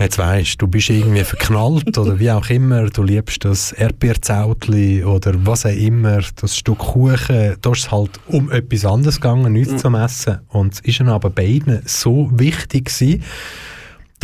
[0.00, 5.34] Jetzt weisst du, bist irgendwie verknallt oder wie auch immer, du liebst das Erdbeerzautli oder
[5.46, 9.80] was auch immer, das Stück Kuchen, da ist es halt um etwas anderes gegangen, nichts
[9.80, 10.40] zum Essen.
[10.48, 13.22] Und es ist ihnen aber beiden so wichtig gewesen,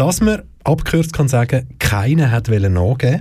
[0.00, 3.20] dass man abgekürzt kann sagen, keiner hat nachgeben.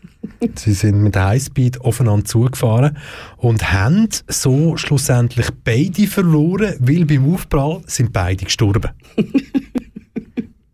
[0.54, 2.98] Sie sind mit Highspeed aufeinander zugefahren
[3.38, 8.90] und haben so schlussendlich beide verloren, weil beim Aufprall sind beide gestorben.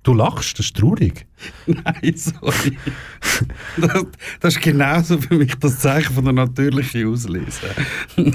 [0.07, 1.27] du lachst, das ist traurig.
[1.67, 2.79] Nein, sorry.
[3.77, 4.05] Das,
[4.41, 7.69] das ist genauso für mich das Zeichen von der natürlichen Auslese.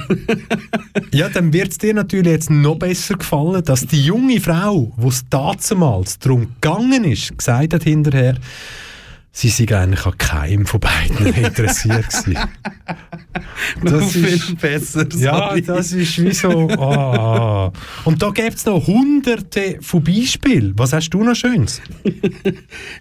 [1.13, 5.07] Ja, dann wird es dir natürlich jetzt noch besser gefallen, dass die junge Frau, die
[5.07, 8.37] es damals darum gegangen ist, gesagt hat hinterher,
[9.31, 12.37] sie sei eigentlich an keinem von beiden interessiert gewesen.
[13.83, 15.07] Das viel ist- besser.
[15.15, 15.61] Ja, sorry.
[15.61, 16.69] das ist wie so.
[16.71, 17.71] Ah.
[18.03, 20.73] Und da gibt es noch hunderte von Beispielen.
[20.77, 21.81] Was hast du noch Schönes?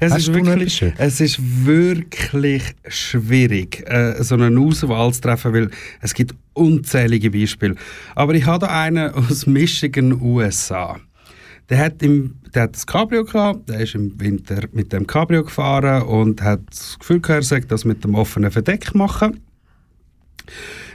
[0.01, 0.93] Es Hast ist, wirklich, schön?
[0.99, 5.71] es ist wirklich schwierig, äh, so eine Auswahl zu treffen, weil
[6.01, 7.75] es gibt unzählige Beispiele.
[8.15, 10.99] Aber ich habe da einen aus Michigan, USA.
[11.71, 15.45] Der hat, im, der hat das Cabrio gehabt, der ist im Winter mit dem Cabrio
[15.45, 19.41] gefahren und hat das Gefühl gehabt, er soll das mit dem offenen Verdeck machen.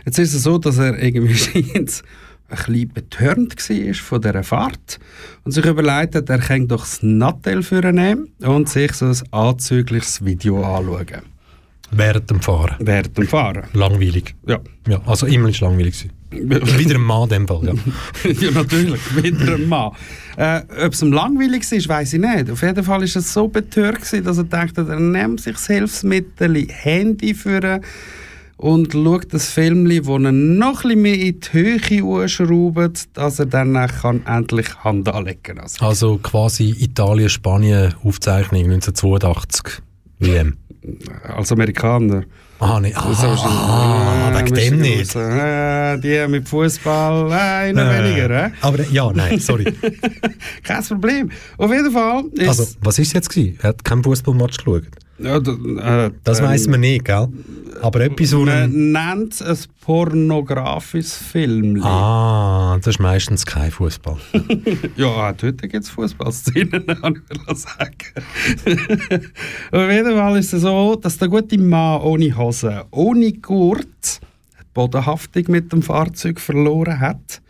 [0.05, 1.34] Jetzt ist es so, dass er irgendwie
[1.76, 4.99] ein bisschen betörnt war von dieser Fahrt
[5.45, 7.63] und sich überlegt hat, er könnte doch das Nattel
[7.93, 11.23] nehmen und sich so ein anzügliches Video anschauen.
[11.91, 12.76] Während dem Fahren.
[12.80, 13.63] Während dem Fahren.
[13.73, 14.36] Langweilig.
[14.45, 14.59] Ja.
[14.88, 16.11] Ja, also immer ist langweilig gewesen.
[16.78, 18.32] Wieder ein Mann in dem Fall, ja.
[18.32, 19.92] ja, natürlich, wieder ein Mann.
[20.38, 22.50] Äh, Ob es ihm langweilig war, weiß ich nicht.
[22.50, 26.68] Auf jeden Fall war es so betört, dass er dachte, er nimmt sich das Hilfsmittel,
[26.70, 27.82] Handy für
[28.58, 33.46] und schaut das Film, wo er noch ein mehr in die Höhe schraubt, dass er
[33.48, 35.60] dann kann endlich Hand anlegen kann.
[35.60, 39.82] Also, also quasi Italien-Spanien-Aufzeichnung 1982
[40.20, 40.58] WM.
[41.24, 42.24] Als Amerikaner.
[42.60, 42.95] Ah, nicht.
[42.95, 45.16] Ah, ah, ah, wegen dem nicht.
[45.16, 48.30] Äh, die mit Fußball, äh, noch äh, weniger.
[48.45, 48.51] Äh?
[48.62, 49.66] Aber ja, nein, sorry.
[50.64, 51.32] Kein Problem.
[51.58, 52.24] Auf jeden Fall.
[52.47, 53.30] also, was war es jetzt?
[53.30, 53.60] Gewesen?
[53.62, 54.84] Er hat keinen Fußballmatch geschaut.
[55.18, 57.30] Ja, äh, das ähm, weiß man nicht, gell?
[57.82, 61.82] Aber etwas, wo Man nennt es ein pornografisches Film.
[61.84, 64.18] Ah, das ist meistens kein Fußball.
[64.97, 67.97] ja, dort gibt es Fußballszenen, kann ich sagen.
[69.72, 74.20] Auf jeden Fall ist es so, dass der gute Mann ohne Hose, ohne Gurt,
[74.59, 77.41] die Bodenhaftung mit dem Fahrzeug verloren hat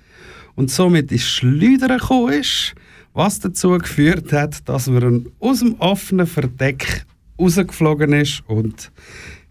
[0.55, 2.75] und somit ins Schleudern gekommen ist,
[3.13, 7.05] was dazu geführt hat, dass man aus dem offenen Verdeck
[7.39, 8.91] rausgeflogen ist und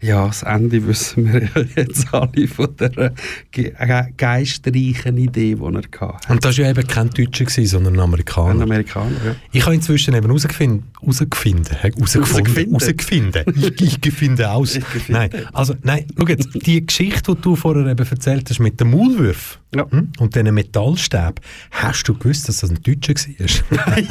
[0.01, 3.13] ja, das Ende wissen wir jetzt alle von der
[3.51, 3.73] ge
[4.17, 6.31] geistreichen Idee, die er hatte.
[6.31, 8.51] Und das war ja eben kein Deutscher, sondern ein Amerikaner.
[8.51, 9.35] Ein Amerikaner, ja.
[9.51, 13.43] Ich habe inzwischen eben herausgefunden, herausgefunden, herausgefunden,
[13.79, 14.75] ich, ich finde aus.
[14.75, 18.79] Ich nein, also, nein, schau jetzt, die Geschichte, die du vorher eben erzählt hast mit
[18.79, 19.85] dem Maulwurf ja.
[19.89, 21.35] hm, und diesen Metallstäben,
[21.71, 23.85] hast du gewusst, dass das ein Deutscher war?
[23.87, 24.07] Nein,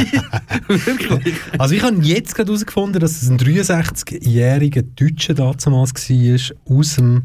[0.68, 1.34] wirklich?
[1.58, 7.22] Also ich habe jetzt gerade herausgefunden, dass es ein 63-jähriger Deutscher damals war, aus dem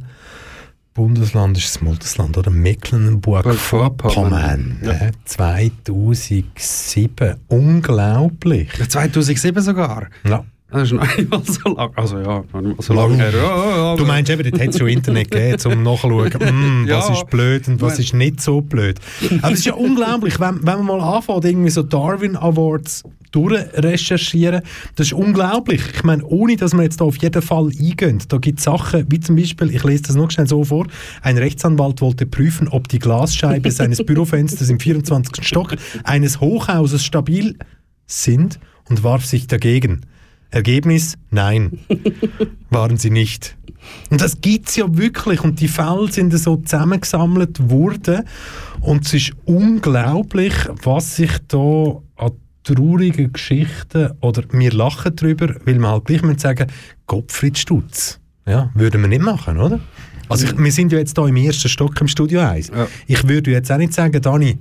[0.94, 2.52] Bundesland ist das Bundesland, oder?
[2.52, 4.80] Mecklenburg-Vorpommern.
[4.84, 5.10] Ja.
[5.24, 7.36] 2007.
[7.48, 8.70] Unglaublich.
[8.90, 10.10] 2007 sogar?
[10.28, 10.44] Ja.
[10.72, 11.92] Das ist noch einmal so lang.
[11.96, 13.32] Also ja, noch so lange her.
[13.34, 16.30] Ja, du meinst eben, dort hat es schon Internet gegeben, um nachzuschauen,
[16.86, 17.14] mm, was ja.
[17.14, 19.00] ist blöd und was ist nicht so blöd.
[19.42, 24.62] Aber es ist ja unglaublich, wenn, wenn man mal anfängt, irgendwie so Darwin Awards durchrecherchieren,
[24.96, 25.82] das ist unglaublich.
[25.96, 29.06] Ich meine, ohne dass man jetzt da auf jeden Fall eingeht, da gibt es Sachen,
[29.10, 30.86] wie zum Beispiel, ich lese das noch schnell so vor,
[31.24, 35.46] ein Rechtsanwalt wollte prüfen, ob die Glasscheibe seines Bürofensters im 24.
[35.46, 37.58] Stock eines Hochhauses stabil
[38.06, 40.02] sind und warf sich dagegen.
[40.52, 41.18] Ergebnis?
[41.30, 41.80] Nein,
[42.70, 43.56] waren sie nicht.
[44.10, 45.44] Und das gibt es ja wirklich.
[45.44, 48.24] Und die Fälle sind so zusammengesammelt worden.
[48.82, 52.32] Und es ist unglaublich, was sich da an
[52.64, 56.68] traurigen Geschichten, oder wir lachen darüber, weil wir halt gleich sagen,
[57.08, 58.20] Gottfried Stutz.
[58.46, 59.80] Ja, würden wir nicht machen, oder?
[60.28, 62.70] Also ich, wir sind ja jetzt hier im ersten Stock im Studio 1.
[62.70, 62.88] Ja.
[63.08, 64.60] Ich würde jetzt auch nicht sagen, Dani,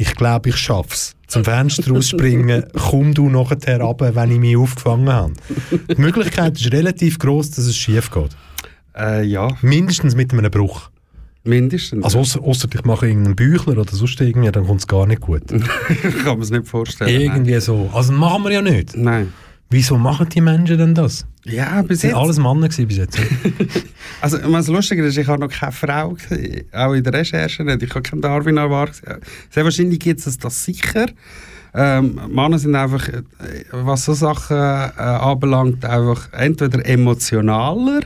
[0.00, 1.14] ich glaube, ich schaffe es.
[1.26, 5.34] Zum Fenster rausspringen, komm du nachher runter, wenn ich mich aufgefangen habe.
[5.70, 8.30] Die Möglichkeit ist relativ groß, dass es schief geht.
[8.96, 9.48] Äh, ja.
[9.60, 10.88] Mindestens mit einem Bruch.
[11.44, 12.02] Mindestens.
[12.02, 15.20] Also außer, außer ich mache irgendeinen Büchler oder sonst irgendwie, dann kommt es gar nicht
[15.20, 15.46] gut.
[15.48, 17.20] Kann man es nicht vorstellen.
[17.20, 17.60] Irgendwie nein.
[17.60, 17.90] so.
[17.92, 18.96] Also machen wir ja nicht.
[18.96, 19.34] Nein.
[19.68, 21.26] Wieso machen die Menschen denn das?
[21.44, 22.14] Ja, bis jetzt.
[22.14, 23.18] alles Männer bis jetzt.
[24.20, 27.82] also, was lustig ist, ich habe noch keine Frau gesehen, auch in der Recherche nicht.
[27.82, 29.02] Ich habe keinen Darwin erwartet.
[29.50, 31.06] Sehr wahrscheinlich gibt es das sicher.
[31.72, 33.22] Ähm, Männer sind einfach, äh,
[33.70, 38.00] was so Sachen äh, anbelangt, einfach entweder emotionaler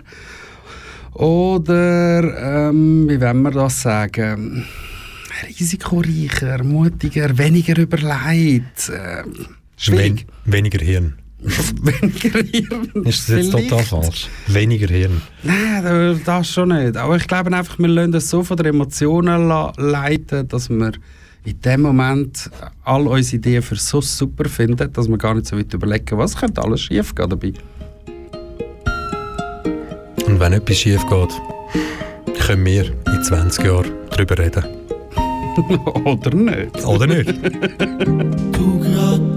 [1.14, 4.66] oder, ähm, wie wollen wir das sagen,
[5.58, 8.90] risikoreicher, mutiger, weniger überlegt.
[8.90, 9.22] Äh,
[9.76, 10.26] schwierig.
[10.44, 11.14] Wen weniger Hirn.
[11.82, 13.04] weniger Hirn.
[13.04, 13.70] Ist das jetzt Vielleicht.
[13.70, 14.28] total falsch?
[14.46, 15.20] Weniger Hirn?
[15.42, 16.96] Nein, das schon nicht.
[16.96, 20.92] Aber ich glaube einfach, wir lassen uns so von den Emotionen leiten, dass wir
[21.44, 22.50] in dem Moment
[22.84, 26.36] all unsere Ideen für so super finden, dass wir gar nicht so weit überlegen, was
[26.36, 27.52] könnte alles schief gehen dabei.
[30.26, 34.64] Und wenn etwas schief geht, können wir in 20 Jahren darüber reden.
[36.04, 36.84] Oder nicht.
[36.84, 37.34] Oder nicht.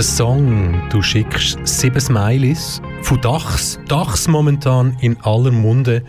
[0.00, 3.78] Der Song «Du schickst sieben Smileys» von Dachs.
[3.86, 6.02] Dachs momentan in aller Munde,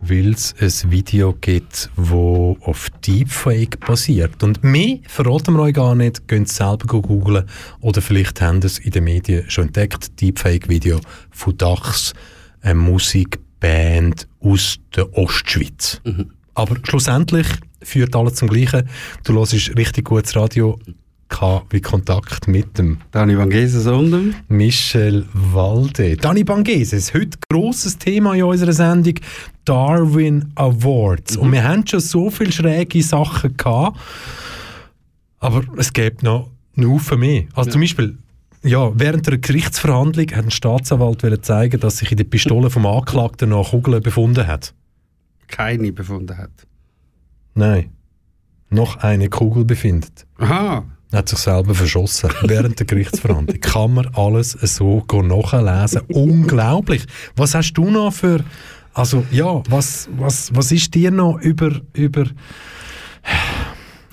[0.00, 4.44] weil es ein Video gibt, wo auf Deepfake basiert.
[4.44, 6.22] Und mehr verraten wir euch gar nicht.
[6.30, 7.46] Es selber googlen
[7.80, 10.20] oder vielleicht haben es in den Medien schon entdeckt.
[10.20, 11.00] Deepfake-Video
[11.32, 12.12] von Dachs,
[12.60, 16.00] eine Musikband aus der Ostschweiz.
[16.54, 17.48] Aber schlussendlich
[17.82, 18.88] führt alles zum Gleichen.
[19.24, 20.78] Du hörst richtig gutes Radio,
[21.70, 26.16] wie Kontakt mit dem Dani Van Geses und Michel Walde.
[26.16, 29.14] Dani Bangeses, heute grosses Thema in unserer Sendung,
[29.64, 31.36] Darwin Awards.
[31.36, 33.98] Und wir haben schon so viele schräge Sachen gehabt,
[35.38, 37.44] aber es gibt noch einen Haufen mehr.
[37.54, 38.18] Also zum Beispiel,
[38.62, 43.48] ja, während der Gerichtsverhandlung hat ein Staatsanwalt zeigen, dass sich in der Pistole vom Anklagten
[43.48, 44.74] noch Kugeln befunden hat.
[45.48, 46.50] keine befunden hat.
[47.54, 47.90] Nein,
[48.68, 50.26] noch eine Kugel befindet.
[50.38, 53.60] Aha, hat sich selber verschossen während der Gerichtsverhandlung.
[53.60, 56.02] Kann man alles so nachlesen?
[56.08, 57.04] Unglaublich.
[57.36, 58.40] Was hast du noch für,
[58.94, 62.26] also ja, was, was, was ist dir noch über, über,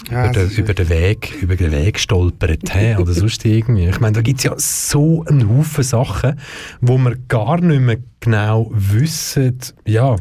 [0.09, 2.97] ja, über, den, über den Weg, über den Weg gestolpert hä?
[2.97, 3.87] oder sonst irgendwie?
[3.87, 6.39] Ich meine, da gibt es ja so einen Haufen Sachen,
[6.81, 10.15] wo wir gar nicht mehr genau wissen, ja,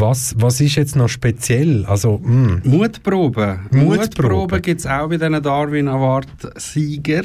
[0.00, 1.84] was, was ist jetzt noch speziell?
[1.86, 2.62] Also, hm.
[2.64, 3.60] Mutprobe.
[3.70, 3.96] Mutprobe.
[3.96, 7.22] Mutprobe gibt es auch bei diesen Darwin Award-Sieger.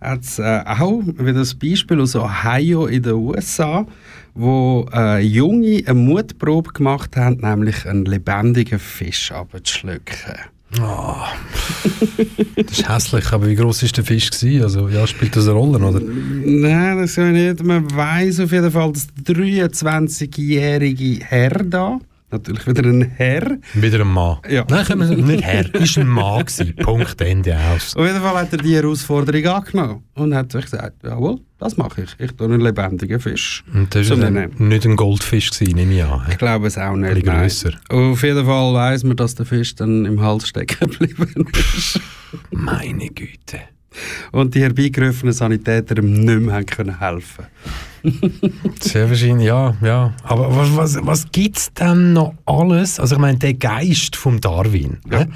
[0.00, 3.86] Hat's, äh, auch wieder das Beispiel aus Ohio in den USA,
[4.34, 10.50] wo äh, Junge eine Mutprobe gemacht haben, nämlich einen lebendigen Fisch abzuschlucken.
[10.76, 14.62] Das ist hässlich, aber wie groß ist der Fisch gewesen?
[14.62, 16.00] Also, ja, spielt das eine Rolle, oder?
[16.00, 17.62] Nein, das ja nicht.
[17.64, 21.98] Man weiß auf jeden Fall, dass der 23-jährige Herr da,
[22.30, 24.38] natürlich wieder ein Herr, Wieder ein Mann.
[24.48, 24.64] Ja.
[24.68, 25.74] Nein, können wir nicht Herr.
[25.74, 26.74] Ist ein Mann gewesen.
[26.82, 27.96] Punkt, Ende aus.
[27.96, 32.02] Auf jeden Fall hat er die Herausforderung angenommen und hat sich gesagt, jawohl, das mache
[32.02, 32.16] ich.
[32.18, 33.64] Ich tue einen lebendigen Fisch.
[33.72, 36.26] Und das war nicht ein Goldfisch gewesen, nehme ich an.
[36.30, 37.24] Ich glaube es auch nicht.
[37.26, 37.40] nein.
[37.40, 37.72] grösser.
[37.88, 42.00] Auf jeden Fall weiss man, dass der Fisch dann im Hals stecken geblieben ist.
[42.50, 43.60] Meine Güte.
[44.32, 47.46] Und die herbeigerufenen Sanitäter ihm nicht mehr haben können helfen
[48.80, 50.14] Sehr wahrscheinlich, ja, ja.
[50.22, 52.98] Aber was, was, was gibt es denn noch alles?
[53.00, 54.98] Also ich meine, der Geist vom Darwin.
[55.10, 55.20] Ja.
[55.20, 55.30] ne?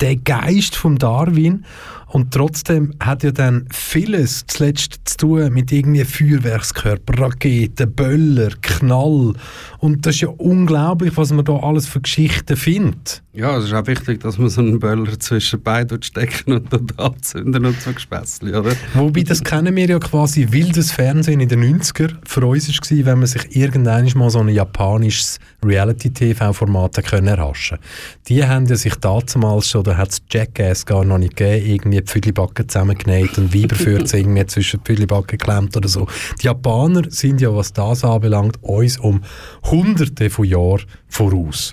[0.00, 1.64] Der Geist vom Darwin
[2.12, 9.34] und trotzdem hat ja dann vieles zuletzt zu tun mit irgendwie Feuerwerkskörper, Raketen, Böller, Knall.
[9.78, 13.22] Und das ist ja unglaublich, was man da alles für Geschichten findet.
[13.32, 16.88] Ja, es ist auch wichtig, dass man so einen Böller zwischen beiden stecken und dann
[16.96, 18.72] anzünden und so Gespässli, oder?
[18.94, 22.10] Wobei, das kennen wir ja quasi wildes Fernsehen in den 90er.
[22.24, 27.78] Für uns war es, wenn man sich irgendwann mal so ein japanisches Reality-TV-Format erhaschen
[28.26, 31.99] Die haben ja sich damals schon, da hat es Jackass gar noch nicht gegeben, irgendwie
[32.00, 36.06] die Pfüdlibacken zusammengenäht und Weiberfürze irgendwie zwischen Pfüdlibacken geklemmt oder so.
[36.40, 39.22] Die Japaner sind ja, was das anbelangt, uns um
[39.64, 41.72] hunderte von Jahren voraus.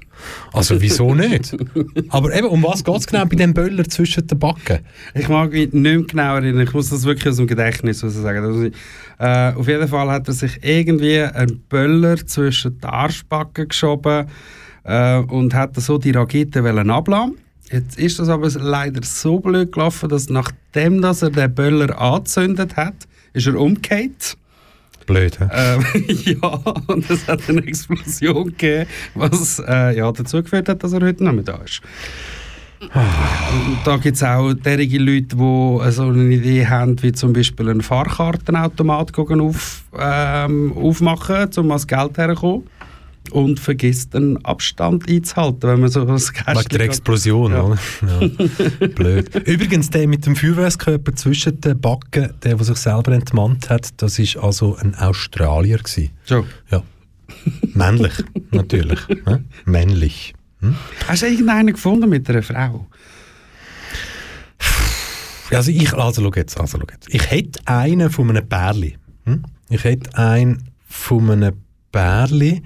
[0.51, 1.55] Also wieso nicht?
[2.09, 4.79] Aber eben, um was geht es genau bei dem Böller zwischen den Backen?
[5.13, 6.65] Ich mag mich nicht mehr genau erinnern.
[6.65, 8.73] Ich muss das wirklich aus dem Gedächtnis raus sagen.
[9.19, 14.27] Äh, auf jeden Fall hat er sich irgendwie einen Böller zwischen die Arschbacken geschoben
[14.83, 17.37] äh, und hat so die Rakete ablassen.
[17.71, 22.77] Jetzt ist das aber leider so blöd gelaufen, dass nachdem dass er den Böller angezündet
[22.77, 22.95] hat,
[23.33, 24.37] ist er umgekehrt.
[25.05, 25.47] Blöd, hä?
[25.51, 25.85] Ähm,
[26.41, 26.47] ja,
[26.87, 31.23] und es hat eine Explosion gegeben, was äh, ja, dazu geführt hat, dass er heute
[31.23, 31.81] nicht mehr da ist.
[32.79, 37.69] Und da gibt es auch derige Leute, die so eine Idee haben, wie zum Beispiel
[37.69, 42.69] einen Fahrkartenautomat auf, ähm, aufmachen, um ans Geld herzukommen.
[43.31, 47.63] Und vergisst den Abstand einzuhalten, wenn man so ein Wegen der Explosion, Ja.
[47.63, 47.77] oder?
[48.01, 48.87] Ja.
[48.95, 49.35] Blöd.
[49.47, 54.19] Übrigens, der mit dem Feuerwerkskörper zwischen den Backen, der, der sich selber entmannt hat, das
[54.19, 56.11] ist also ein Australier gewesen.
[56.25, 56.45] So.
[56.71, 56.83] Ja.
[57.73, 58.13] Männlich,
[58.51, 58.99] natürlich.
[59.07, 59.37] hä?
[59.65, 60.33] Männlich.
[61.07, 62.87] Hast du irgendeinen gefunden mit einer Frau?
[65.51, 67.13] Also ich, also schau jetzt, also schau jetzt.
[67.13, 68.97] Ich hätte einen von einem Bärli.
[69.25, 69.43] Hm?
[69.69, 71.53] Ich hätte einen von einem
[71.91, 72.61] Bärli,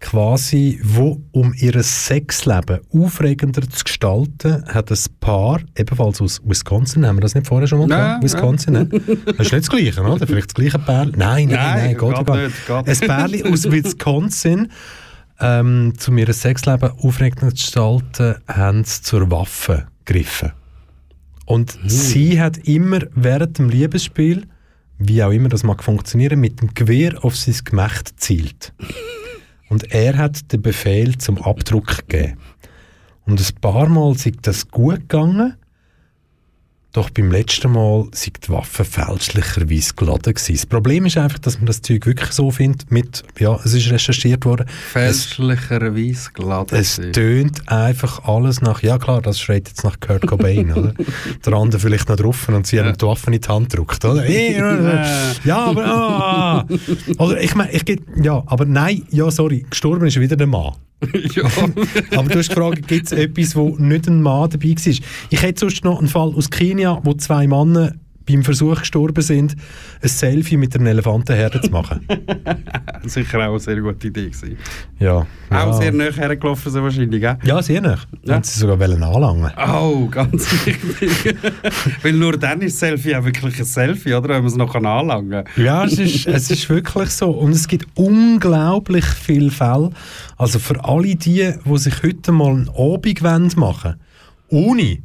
[0.00, 7.16] quasi, wo um ihr Sexleben aufregender zu gestalten, hat ein Paar, ebenfalls aus Wisconsin, haben
[7.16, 8.24] wir das nicht vorher schon mal gehabt?
[8.24, 8.86] Wisconsin, ne?
[9.26, 10.26] Das ist nicht das Gleiche, oder?
[10.26, 11.12] Vielleicht das gleiche Bärli?
[11.16, 14.68] Nein, nein, nein, Nein, geht gar nicht, Ein Bärli aus Wisconsin,
[15.40, 20.52] ähm, um ihr Sexleben aufregender zu gestalten, haben sie zur Waffe gegriffen.
[21.46, 24.46] Und sie hat immer während dem Liebesspiel,
[25.00, 28.72] wie auch immer das mag funktionieren, mit dem Gewehr auf sein Gemächt zielt.
[29.68, 32.38] Und er hat den Befehl zum Abdruck gegeben.
[33.24, 35.56] Und ein paar Mal ist das gut gegangen,
[36.92, 40.54] doch beim letzten Mal sei die Waffe fälschlicherweise geladen gewesen.
[40.54, 43.90] Das Problem ist einfach, dass man das Zeug wirklich so findet, mit, ja, es ist
[43.90, 46.78] recherchiert worden, es Fälschlicherweise geladen.
[46.78, 47.12] es gewesen.
[47.12, 50.94] tönt einfach alles nach, ja klar, das schreit jetzt nach Kurt Cobain, oder?
[51.44, 54.28] Der andere vielleicht noch drauf und sie haben die Waffe in die Hand gedrückt, oder?
[54.28, 56.66] ja, aber, ah.
[57.18, 57.84] Oder ich meine, ich
[58.22, 60.74] ja, aber nein, ja, sorry, gestorben ist wieder der Mann.
[61.34, 61.44] ja.
[62.16, 64.94] Aber du hast gefragt, gibt es etwas, wo nicht ein Mann dabei war?
[65.30, 67.94] Ich hätte sonst noch einen Fall aus Kenia, wo zwei Männer
[68.30, 69.56] beim Versuch gestorben sind,
[70.02, 72.06] ein Selfie mit einer Elefantenherde zu machen.
[73.04, 74.56] Sicher auch eine sehr gute Idee gewesen.
[74.98, 75.26] Ja.
[75.50, 75.64] ja.
[75.64, 77.38] Auch sehr nah hergelaufen so wahrscheinlich, gell?
[77.42, 77.98] Ja, sehr nah.
[78.24, 78.36] Ja.
[78.36, 79.50] Und sie sogar wollen anlangen.
[79.56, 81.36] Oh, ganz wichtig.
[82.02, 84.28] Weil nur dann ist Selfie auch wirklich ein Selfie, oder?
[84.28, 85.64] Wenn man es noch anlangen kann.
[85.64, 87.30] Ja, es ist, es ist wirklich so.
[87.30, 89.90] Und es gibt unglaublich viele Fälle.
[90.36, 93.96] Also für alle die, die sich heute mal einen Abend wollen machen
[94.50, 94.98] ohne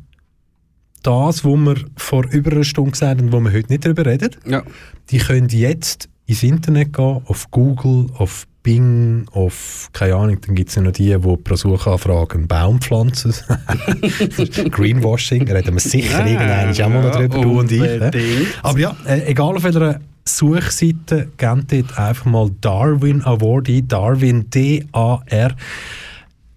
[1.06, 4.32] das, was wir vor über einer Stunde gesagt haben, wo wir heute nicht darüber reden,
[4.48, 4.64] Ja.
[5.12, 10.70] die können jetzt ins Internet gehen, auf Google, auf Bing, auf, keine Ahnung, dann gibt
[10.70, 13.32] es ja noch die, die pro Suchanfrage einen Baum pflanzen.
[14.72, 17.80] Greenwashing, da reden wir sicher irgendwann auch mal noch drüber, du und ich.
[17.82, 18.48] Unbedingt.
[18.64, 23.88] Aber ja, äh, egal auf welcher Suchseite, gebt dort einfach mal Darwin Award ein.
[23.88, 24.48] Darwin,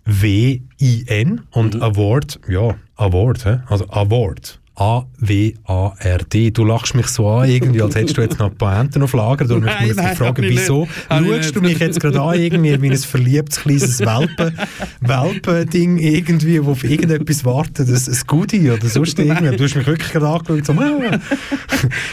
[0.09, 1.43] D-A-R-W-I-N.
[1.51, 3.61] Und Award, ja, Award, hä?
[3.69, 4.59] also Award.
[4.79, 6.53] A-W-A-R-D.
[6.53, 9.45] Du lachst mich so an, irgendwie, als hättest du jetzt noch Pointen auf Lager.
[9.45, 12.97] Du Nein, mich nein, fragen, wieso schaust du mich jetzt gerade an, irgendwie wie ein
[12.97, 14.57] verliebtes kleines Welpen,
[15.01, 19.57] Welpen-Ding irgendwie, wo auf irgendetwas wartet, ein, ein Goodie oder sonst irgendwie.
[19.57, 21.19] Du hast mich wirklich gerade angeschaut, so, ah.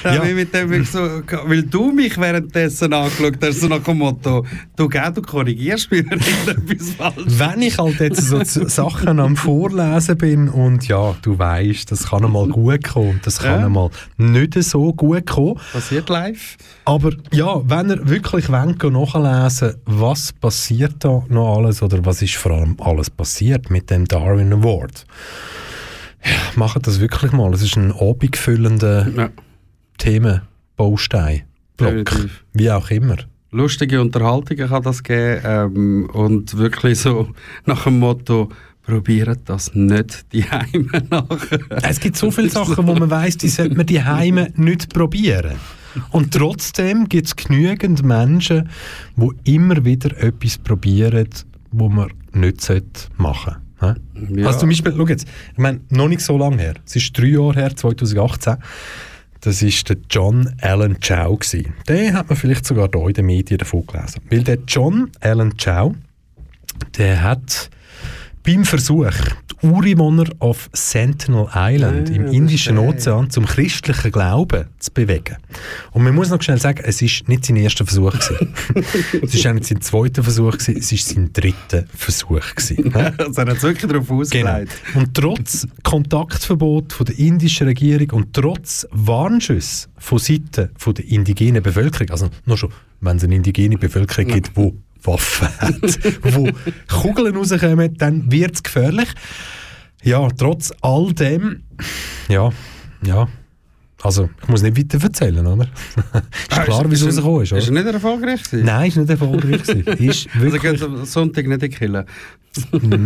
[0.16, 0.24] Ja.
[0.24, 1.00] Mit dem so,
[1.46, 4.46] weil du mich währenddessen angeschaut hast, so nach dem Motto,
[4.76, 9.36] du, gell, du korrigierst mich, wenn irgendetwas falsch Wenn ich halt jetzt so Sachen am
[9.36, 13.66] Vorlesen bin und ja, du weißt, das kann einmal gut kommen das kann Ja.
[13.66, 15.60] einmal nicht so gut kommen.
[15.74, 16.58] passiert live.
[16.86, 22.36] Aber ja, wenn ihr wirklich wollt, nachlesen was passiert da noch alles oder was ist
[22.36, 25.06] vor allem alles passiert mit dem Darwin Award,
[26.24, 27.54] ja, macht das wirklich mal.
[27.54, 29.30] Es ist ein abendfüllender Ja.
[29.98, 31.44] Themenbaustein,
[31.78, 32.10] Block,
[32.54, 33.18] wie auch immer.
[33.52, 37.30] Lustige Unterhaltungen kann das geben ähm, und wirklich so
[37.66, 38.50] nach dem Motto,
[38.86, 41.60] probiert das nicht die Heime nachher.
[41.82, 45.56] Es gibt so viele Sachen, wo man weiß, die sollte man die Heime nicht probieren.
[46.12, 48.70] Und trotzdem gibt es genügend Menschen,
[49.16, 51.30] die immer wieder etwas probieren,
[51.72, 52.70] wo man nicht
[53.18, 54.02] machen sollte.
[54.36, 54.48] Ja.
[54.48, 57.28] Also zum Beispiel, schau jetzt, ich meine, noch nicht so lange her, es ist drei
[57.28, 58.58] Jahre her, 2018,
[59.42, 61.38] das war der John Allen Chow.
[61.38, 61.74] Gewesen.
[61.88, 64.22] Den hat man vielleicht sogar hier in den Medien davon gelesen.
[64.30, 65.94] Weil der John Allen Chow,
[66.98, 67.70] der hat
[68.46, 69.10] beim Versuch,
[69.62, 72.78] die Ureinwohner auf Sentinel Island Ah, im Indischen.
[72.78, 75.38] Ozean zum christlichen Glauben zu bewegen.
[75.92, 78.14] Und man muss noch schnell sagen, es ist nicht sein erster Versuch
[79.24, 82.94] es ist auch nicht sein zweiter Versuch gewesen, es ist sein dritter Versuch gewesen.
[83.18, 84.22] Also er hat es wirklich darauf Genau.
[84.22, 84.72] ausgelegt.
[84.94, 91.64] Und trotz Kontaktverbot von der indischen Regierung und trotz Warnschüsse von Seiten von der indigenen
[91.64, 92.72] Bevölkerung, also nur schon,
[93.02, 94.76] wenn es eine indigene Bevölkerung gibt, wo
[95.08, 96.00] Waffen hat,
[96.36, 96.50] wo
[96.88, 99.10] Kugeln rauskommen, dann wird es gefährlich.
[100.04, 101.64] Ja, trotz all dem,
[102.30, 102.50] ja,
[103.06, 103.28] ja.
[104.04, 105.64] Also, ich muss nicht weiter erzählen, oder?
[106.52, 107.84] ist klar, wie es rausgekommen ist, Ist er oder?
[107.84, 108.66] nicht erfolgreich gewesen?
[108.66, 109.88] Nein, ist nicht erfolgreich gewesen.
[110.08, 112.06] Ist Also wirklich geht am Sonntag nicht in die Kille.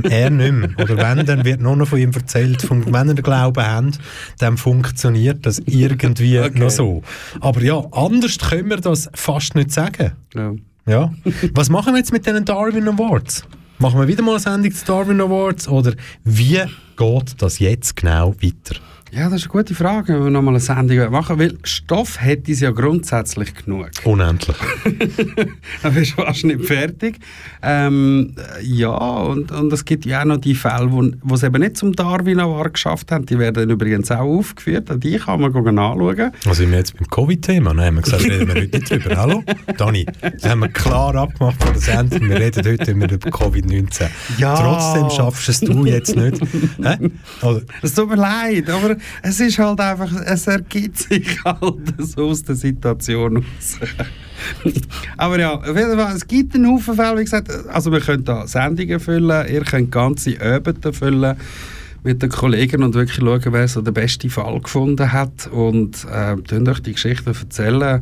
[0.09, 0.69] er nicht mehr.
[0.77, 3.97] Oder wenn, dann wird nur noch von ihm erzählt, vom, wenn er Glauben hat,
[4.39, 6.59] dann funktioniert das irgendwie Okay.
[6.59, 7.01] noch so.
[7.39, 10.11] Aber ja, anders können wir das fast nicht sagen.
[10.35, 10.53] Ja.
[10.85, 11.13] Ja.
[11.53, 13.43] Was machen wir jetzt mit den Darwin Awards?
[13.79, 16.61] Machen wir wieder mal eine Sendung zu Darwin Awards oder wie
[16.97, 18.79] geht das jetzt genau weiter?
[19.11, 22.51] Ja, das ist eine gute Frage, wenn wir nochmal eine Sendung machen weil Stoff hätte
[22.51, 23.89] es ja grundsätzlich genug.
[24.03, 24.55] Unendlich.
[25.83, 27.17] Dann bist du fast nicht fertig.
[27.63, 31.43] Ähm, äh, ja, und, und es gibt ja auch noch die Fälle, wo, wo es
[31.43, 33.25] eben nicht zum Darwin Award geschafft haben.
[33.25, 34.91] Die werden übrigens auch aufgeführt.
[34.91, 36.31] Auch Die kann man anschauen.
[36.45, 37.73] Also sind wir jetzt beim Covid-Thema?
[37.73, 39.15] Dann haben wir gesagt, reden wir heute nicht drüber.
[39.17, 39.43] Hallo?
[39.77, 42.29] Dani, das haben wir klar abgemacht vor der Sendung.
[42.29, 44.07] Wir reden heute immer über Covid-19.
[44.37, 44.55] Ja.
[44.55, 46.41] Trotzdem schaffst du es jetzt nicht.
[46.81, 47.09] Hä?
[47.41, 51.61] Also, Es tut mir leid, aber es ist halt einfach, es ergibt sich halt
[51.97, 53.79] so aus der Situation raus.
[55.17, 58.23] aber ja, auf jeden Fall, es gibt einen Haufen Fälle, wie gesagt, also wir können
[58.23, 61.35] da Sendungen füllen, ihr könnt ganze Abende füllen
[62.03, 66.35] mit den Kollegen und wirklich schauen, wer so den besten Fall gefunden hat und äh,
[66.69, 68.01] euch die Geschichten erzählen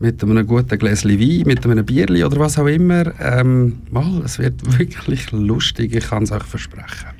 [0.00, 3.12] mit einem guten Gläschen Wein, mit einem Bierli oder was auch immer.
[3.20, 7.17] Ähm, mal, es wird wirklich lustig, ich kann es euch versprechen.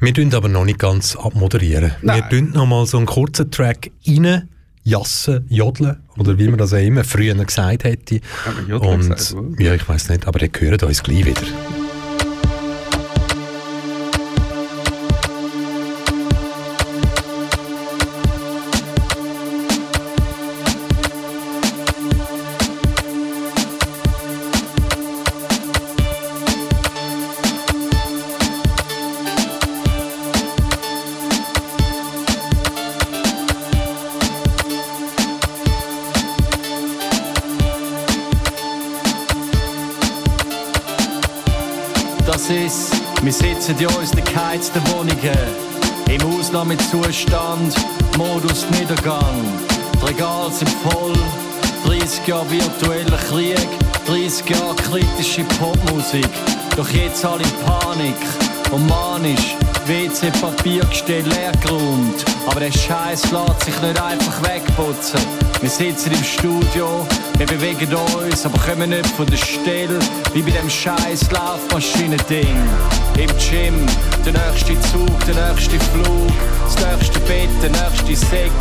[0.00, 1.92] Wir tun aber noch nicht ganz abmoderieren.
[2.02, 2.22] Nein.
[2.22, 4.48] Wir tun noch mal so einen kurzen Track rein,
[4.84, 8.20] jassen, jodeln, oder wie man das auch immer früher gesagt hätte.
[8.72, 11.42] Aber Und, gesagt, ja, ich weiß nicht, aber ihr hört uns gleich wieder.
[43.80, 45.38] In unseren geheizten Wohnungen.
[46.08, 47.74] Im Ausnahmezustand,
[48.18, 49.42] Modus Niedergang.
[49.94, 51.14] Die Regale sind voll,
[51.86, 53.68] 30 Jahre virtueller Krieg,
[54.06, 56.28] 30 Jahre kritische Popmusik.
[56.76, 58.16] Doch jetzt alle in Panik
[58.70, 59.56] und manisch.
[59.86, 62.24] WC-Papiergestell leer geräumt.
[62.46, 65.20] Aber der Scheiß lässt sich nicht einfach wegputzen.
[65.60, 69.98] Wir sitzen im Studio, wir bewegen uns, aber kommen nicht von der Stelle.
[70.32, 72.56] Wie bei dem scheiß Laufmaschinen-Ding.
[73.18, 73.86] Im Gym,
[74.24, 76.32] der nächste Zug, der nächste Flug,
[76.64, 78.52] das nächste Bett, der nächste Sex.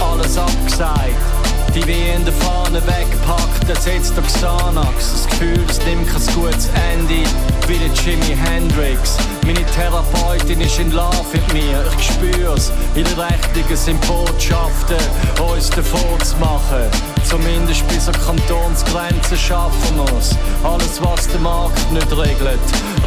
[0.00, 1.49] Alles abgesagt.
[1.74, 5.12] Die wie in der Fahne wegpackt, ersetzt der Xanax.
[5.12, 7.28] Das Gefühl, es nimmt kein gutes Ende,
[7.68, 9.16] wie der Jimi Hendrix.
[9.46, 12.72] Meine Therapeutin ist in Love mit mir, ich spür's.
[12.96, 14.96] Ihre Rechnungen sind Botschaften,
[15.40, 16.90] uns davon zu machen.
[17.24, 20.34] Zumindest bis an Kantonsgrenzen schaffen wir's.
[20.64, 22.58] Alles, was der Markt nicht regelt,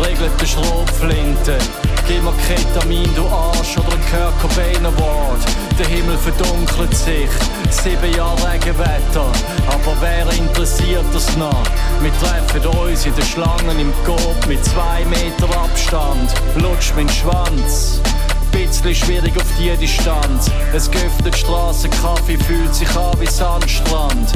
[0.01, 1.57] regelt der Schrotflinte.
[2.05, 5.39] Gib mir Ketamin, du Arsch, oder ein Kurt Cobain Award.
[5.79, 7.29] Der Himmel verdunkelt sich,
[7.69, 9.31] sieben Jahre Regenwetter.
[9.67, 11.63] Aber wer interessiert das noch?
[12.01, 16.33] Wir treffen uns in den Schlangen im Coop mit zwei Meter Abstand.
[16.57, 18.01] Lutsch mein Schwanz.
[18.51, 20.51] Bisschen schwierig auf die Distanz.
[20.73, 24.33] Es geöffnet Straßenkaffee, fühlt sich an wie Sandstrand.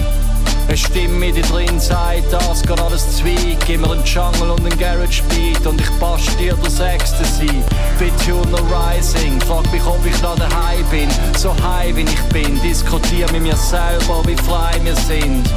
[0.68, 3.58] Eine Stimme, die drin sagt, das geht alles Zweig.
[3.66, 7.64] Gib mir einen Jungle und einen Garage Beat und ich bastel dir das Ecstasy.
[8.00, 11.10] Wie Tuner Rising, frag mich, ob ich noch daheim bin.
[11.38, 15.48] So high wie ich bin, diskutier mit mir selber, wie frei wir sind.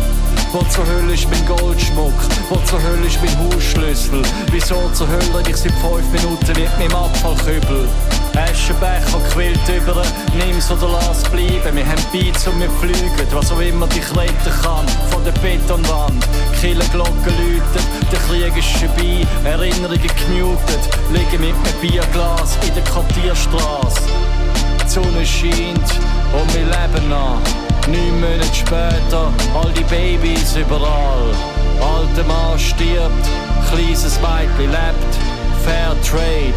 [0.52, 2.12] Wo zur Hölle ist mein Goldschmuck?
[2.48, 4.20] Wo zur Hölle ist mein Hausschlüssel?
[4.50, 7.88] Wieso zur Hölle red ich seit fünf Minuten mit meinem Abfallkübel?
[8.34, 10.02] Aschenbecher quillt über,
[10.36, 11.76] nimm's oder lass bleiben.
[11.76, 14.88] Wir haben Beats und wir fliegen, was auch immer dich retten kann.
[15.10, 16.26] Von der Betonwand,
[16.60, 20.82] Killerglocken läuten, der Krieg ist vorbei, Erinnerungen gemutet.
[21.12, 24.02] Liegen mit einem Bierglas in der Quartierstraße.
[24.84, 25.90] Die Sonne scheint
[26.32, 27.38] und wir leben noch.
[27.90, 31.34] Neun Monate später, all die Babys überall.
[31.80, 33.28] Alter Mann stirbt,
[33.68, 35.12] kleines Mädchen lebt.
[35.64, 36.54] Fair Trade.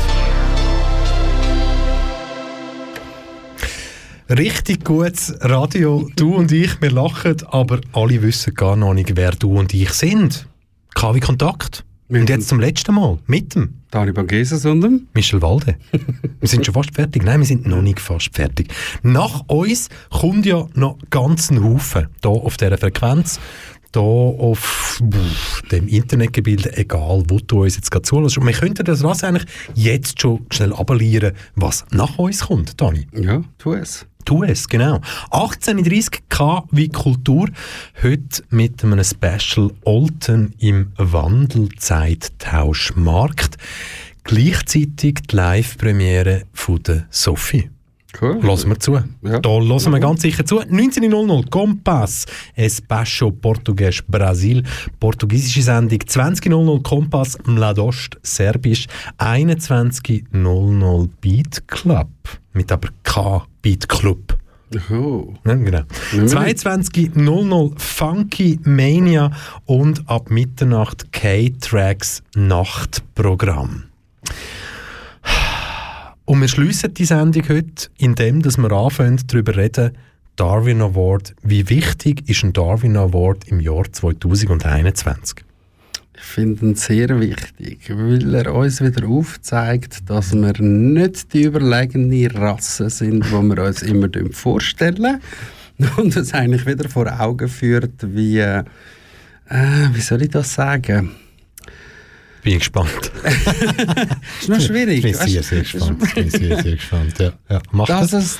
[4.30, 6.08] Richtig gutes Radio.
[6.16, 9.90] Du und ich, wir lachen, aber alle wissen gar noch nicht, wer du und ich
[9.92, 10.48] sind.
[10.94, 11.84] KW Kontakt.
[12.10, 15.76] Und jetzt zum letzten Mal mit dem Dani Bangeses und dem Michel Walde.
[16.40, 17.24] wir sind schon fast fertig.
[17.24, 18.74] Nein, wir sind noch nicht fast fertig.
[19.04, 23.40] Nach uns kommt ja noch ganz ein Haufen hier auf dieser Frequenz.
[23.94, 25.02] Hier auf
[25.72, 28.38] dem Internetgebilde, egal wo du uns jetzt gerade zuhörst.
[28.38, 29.46] Und wir könnten das was eigentlich
[29.76, 33.06] jetzt schon schnell abelieren, was nach uns kommt, Dani.
[33.14, 34.06] Ja, tu es.
[34.26, 35.02] Tu es, genau.
[35.32, 37.50] 1830 K wie Kultur,
[38.02, 43.58] heute mit einem Special Olten im Wandelzeittauschmarkt.
[44.24, 47.70] Gleichzeitig die Live-Premiere von der Sophie.
[48.20, 48.42] Cool.
[48.44, 48.94] Hören wir zu.
[48.94, 49.40] Ja.
[49.40, 50.60] Da hören wir ganz sicher zu.
[50.60, 52.26] 19.00 Kompass,
[52.56, 54.64] Espacho Portugues Brasil,
[55.00, 56.00] portugiesische Sendung.
[56.00, 58.88] 20.00 Kompass Mladost, Serbisch.
[59.18, 62.08] 21.00 Beat Club.
[62.54, 64.38] Mit aber K Beat Club.
[64.90, 65.34] Oh.
[65.46, 65.84] Ja, genau.
[66.12, 69.32] 22.00 Funky Mania
[69.66, 73.84] und ab Mitternacht K-Tracks Nachtprogramm.
[76.34, 79.92] Und wir schließen die Sendung heute, indem wir anfangen, darüber reden,
[80.36, 81.36] Darwin Award.
[81.44, 85.46] Wie wichtig ist ein Darwin Award im Jahr 2021?
[86.16, 92.34] Ich finde ihn sehr wichtig, weil er uns wieder aufzeigt, dass wir nicht die überlegene
[92.34, 95.22] Rasse sind, die wir uns immer vorstellen.
[95.98, 98.64] Und es eigentlich wieder vor Augen führt, wie, äh,
[99.94, 101.12] wie soll ich das sagen?
[102.44, 103.12] Bin ich gespannt.
[104.42, 104.98] ist noch schwierig.
[104.98, 106.04] Ich bin sehr, sehr gespannt.
[106.04, 107.20] Ich bin sehr, sehr gespannt.
[107.20, 107.62] Ja, ja.
[107.72, 108.24] Mach dass das.
[108.24, 108.40] es,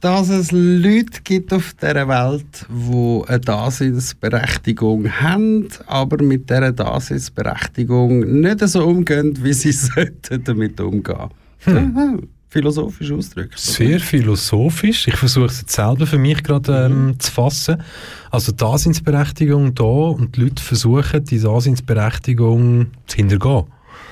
[0.00, 8.40] dass es Leute gibt auf dieser Welt, die eine Daseinsberechtigung haben, aber mit dieser Daseinsberechtigung
[8.40, 11.30] nicht so umgehen, wie sie sollten damit umgehen.
[11.66, 12.18] Ja,
[12.56, 13.52] philosophisch ausdrücken.
[13.54, 15.08] Sehr philosophisch.
[15.08, 17.82] Ich versuche es jetzt selber für mich gerade ähm, zu fassen.
[18.30, 23.64] Also die Daseinsberechtigung da und die Leute versuchen, die Daseinsberechtigung zu hintergehen.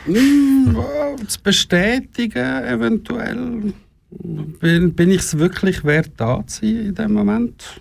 [0.06, 3.72] Ja, zu bestätigen, eventuell.
[4.60, 7.80] Bin, bin ich es wirklich wert, da zu sein in dem Moment?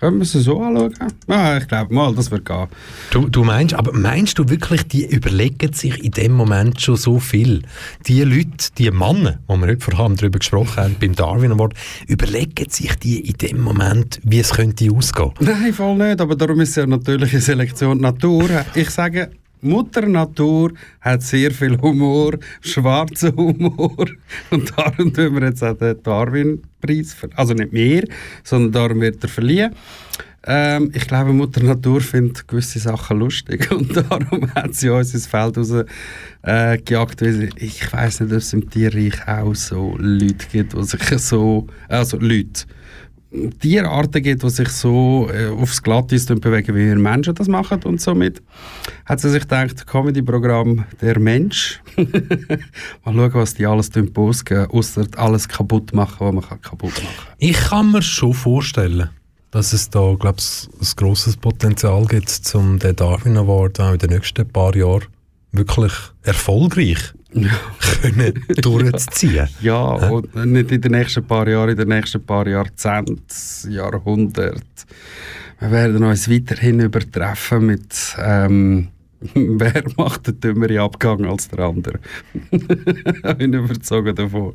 [0.00, 0.94] Können wir es so anschauen?
[1.28, 2.68] Ja, ich glaube mal, das wird gehen.
[3.10, 7.18] Du, du meinst, aber meinst du wirklich, die überlegen sich in dem Moment schon so
[7.18, 7.60] viel?
[8.06, 11.74] Die Leute, die Männer, die wir heute vorhin darüber gesprochen haben, beim Darwin Award,
[12.06, 15.32] überlegen sich die in dem Moment, wie es könnte ausgehen?
[15.38, 16.22] Nein, voll nicht.
[16.22, 18.48] Aber darum ist es ja natürliche Selektion die Natur.
[18.74, 19.30] Ich sage,
[19.62, 24.06] Mutter Natur hat sehr viel Humor, schwarzen Humor.
[24.50, 28.04] Und darum tun wir jetzt auch den Darwin-Preis, also nicht mehr,
[28.42, 29.74] sondern darum wird er verliehen.
[30.42, 35.26] Ähm, ich glaube, Mutter Natur findet gewisse Sachen lustig und darum hat sie uns ins
[35.26, 35.74] Feld raus
[36.46, 36.76] äh,
[37.56, 42.16] Ich weiß nicht, ob es im Tierreich auch so Leute gibt, die sich so, also
[42.16, 42.64] Leute,
[43.60, 47.82] Tierarten gibt, die sich so äh, aufs Glatteis bewegen, wie wir Menschen das machen.
[47.84, 48.42] Und somit
[49.06, 51.80] hat sie sich gedacht, Comedy-Programm «Der Mensch».
[51.96, 57.16] Mal schauen, was die alles posten, außer alles kaputt machen, was man kann kaputt machen
[57.16, 57.34] kann.
[57.38, 59.10] Ich kann mir schon vorstellen,
[59.52, 63.98] dass es da, glaube ich, ein grosses Potenzial gibt, um den Darwin Award auch in
[63.98, 65.04] den nächsten paar Jahren
[65.52, 65.92] wirklich
[66.22, 67.14] erfolgreich
[68.02, 69.48] können durchzuziehen.
[69.60, 73.16] Ja, und nicht in den nächsten paar Jahren, in den nächsten paar Jahrzehnten,
[73.68, 74.62] Jahrhunderten.
[75.60, 78.88] Wir werden uns weiterhin übertreffen mit ähm,
[79.34, 82.00] wer macht den dümmeren Abgang als der andere.
[82.50, 84.54] ich bin überzeugt davon.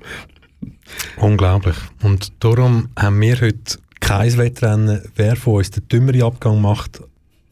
[1.18, 1.76] Unglaublich.
[2.02, 7.02] Und darum haben wir heute kein Wettrennen, wer von uns den dümmeren Abgang macht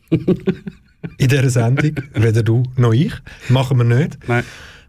[0.10, 1.95] in dieser Sendung.
[2.14, 3.14] Weder du noch ich.
[3.50, 4.18] Machen wir nicht.
[4.28, 4.44] Nein.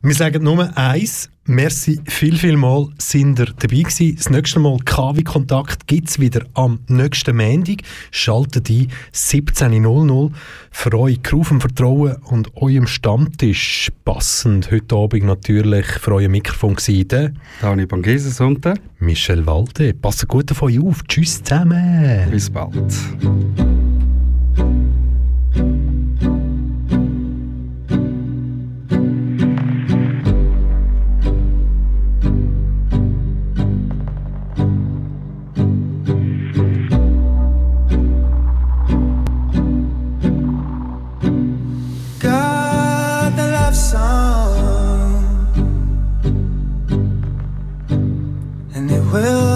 [0.07, 1.31] Wir sagen nur eins.
[1.47, 4.17] Merci viel, viel mal, sind ihr dabei gewesen.
[4.17, 7.79] Das nächste Mal KW Kontakt gibt es wieder am nächsten Montag.
[8.11, 10.31] Schaltet ein 17.00
[10.71, 14.71] für euch Crew vom Vertrauen und eurem Stammtisch passend.
[14.71, 18.75] Heute Abend natürlich für euer Mikrofon gewesen, Dani Bangeses und der.
[18.99, 19.95] Michel Walde.
[19.95, 21.03] Passt gut auf euch auf.
[21.09, 22.31] Tschüss zusammen.
[22.31, 22.93] Bis bald.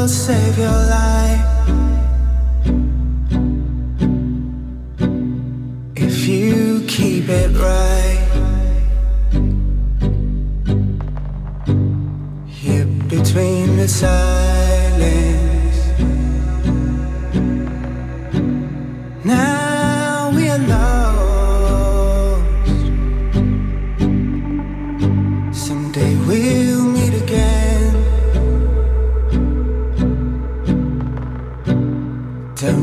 [0.08, 1.44] Save your life
[5.96, 8.24] if you keep it right.
[12.46, 15.47] Here between the silence.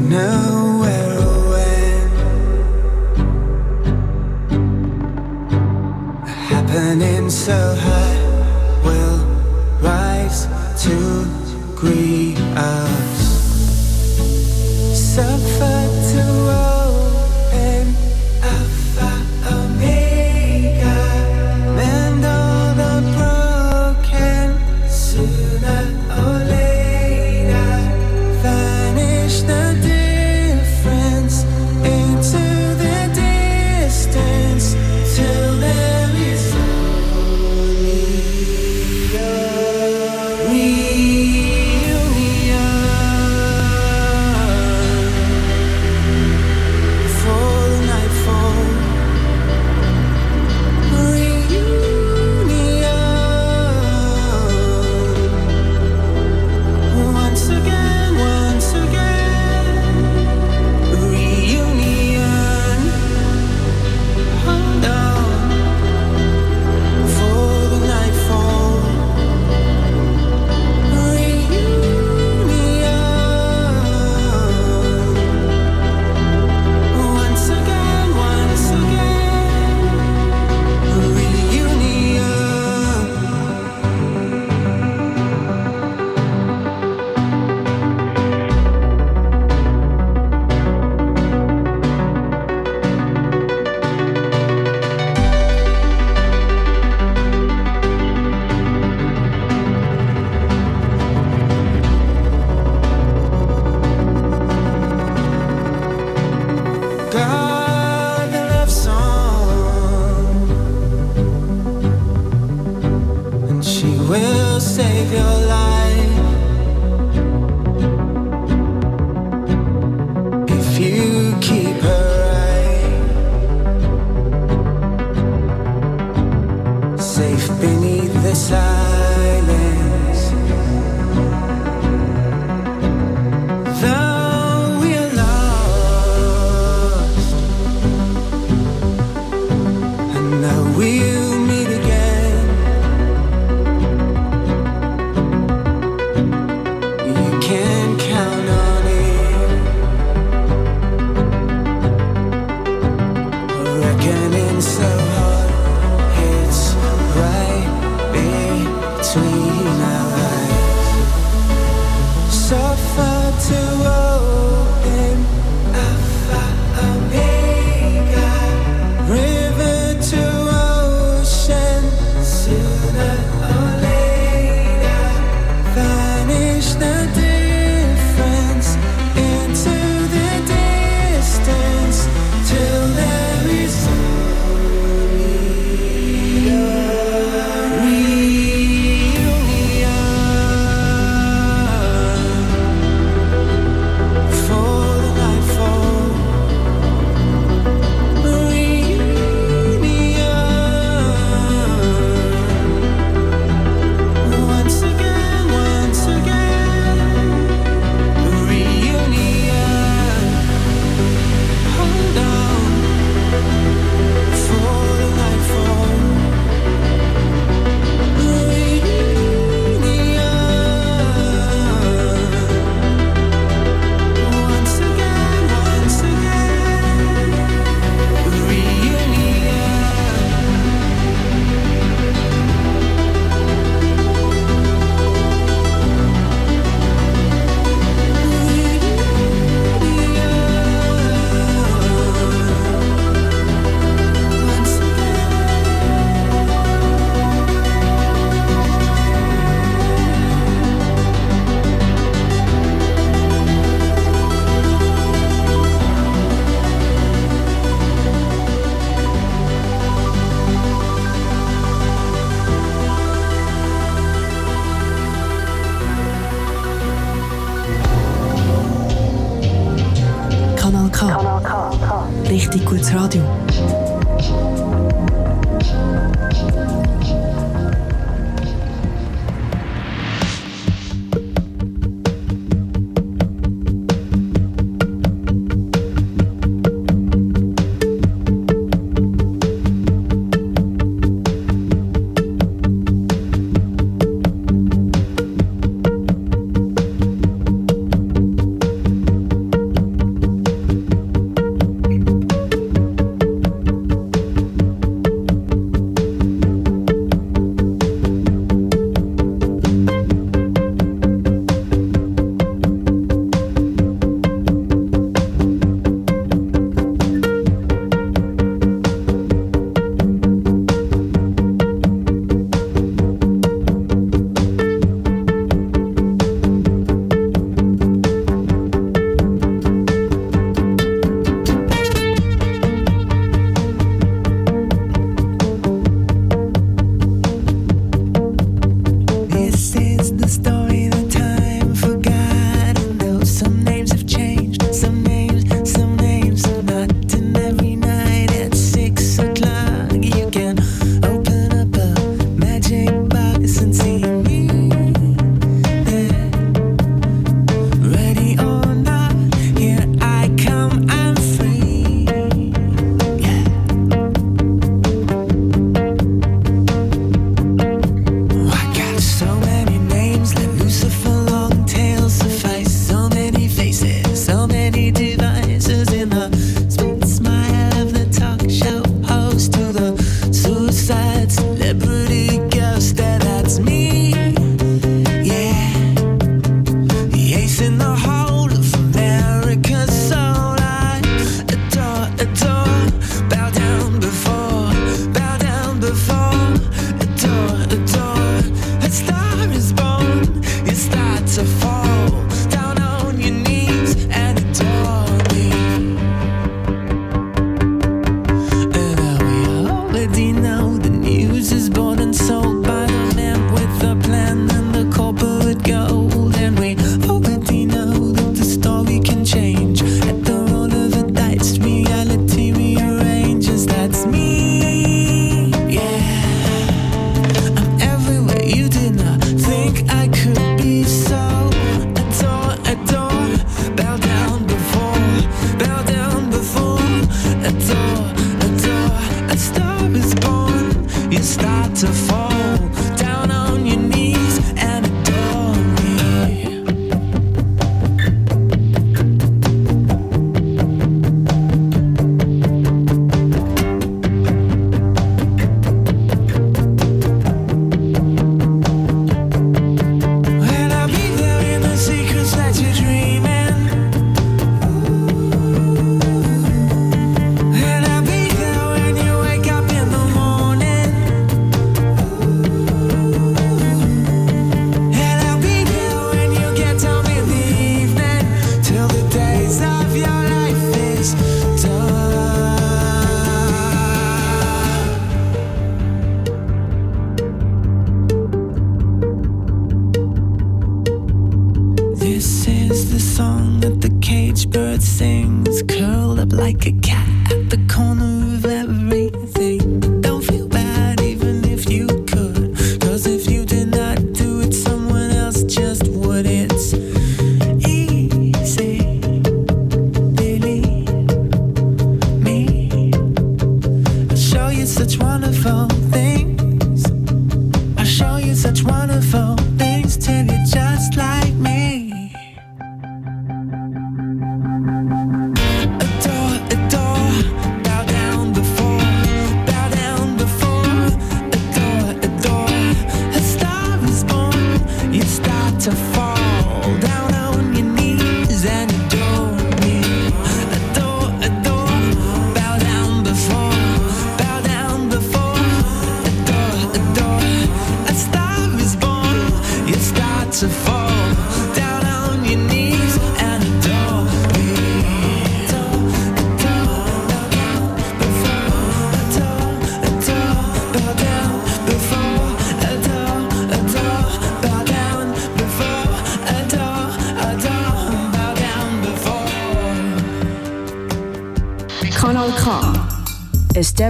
[0.10, 0.55] now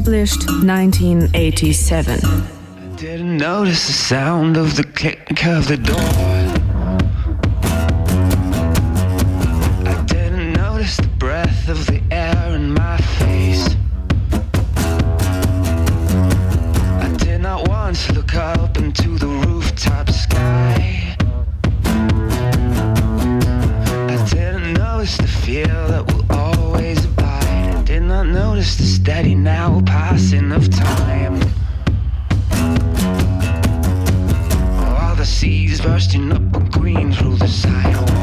[0.06, 2.20] established 1987.
[2.24, 5.98] I didn't notice the sound of the click of the door.
[9.88, 13.76] I didn't notice the breath of the air in my face.
[17.02, 21.18] I did not once look up into the rooftop sky.
[24.14, 25.95] I didn't notice the feel
[28.66, 31.36] just a steady now passing of time.
[34.80, 38.15] All the seas bursting up a green through the side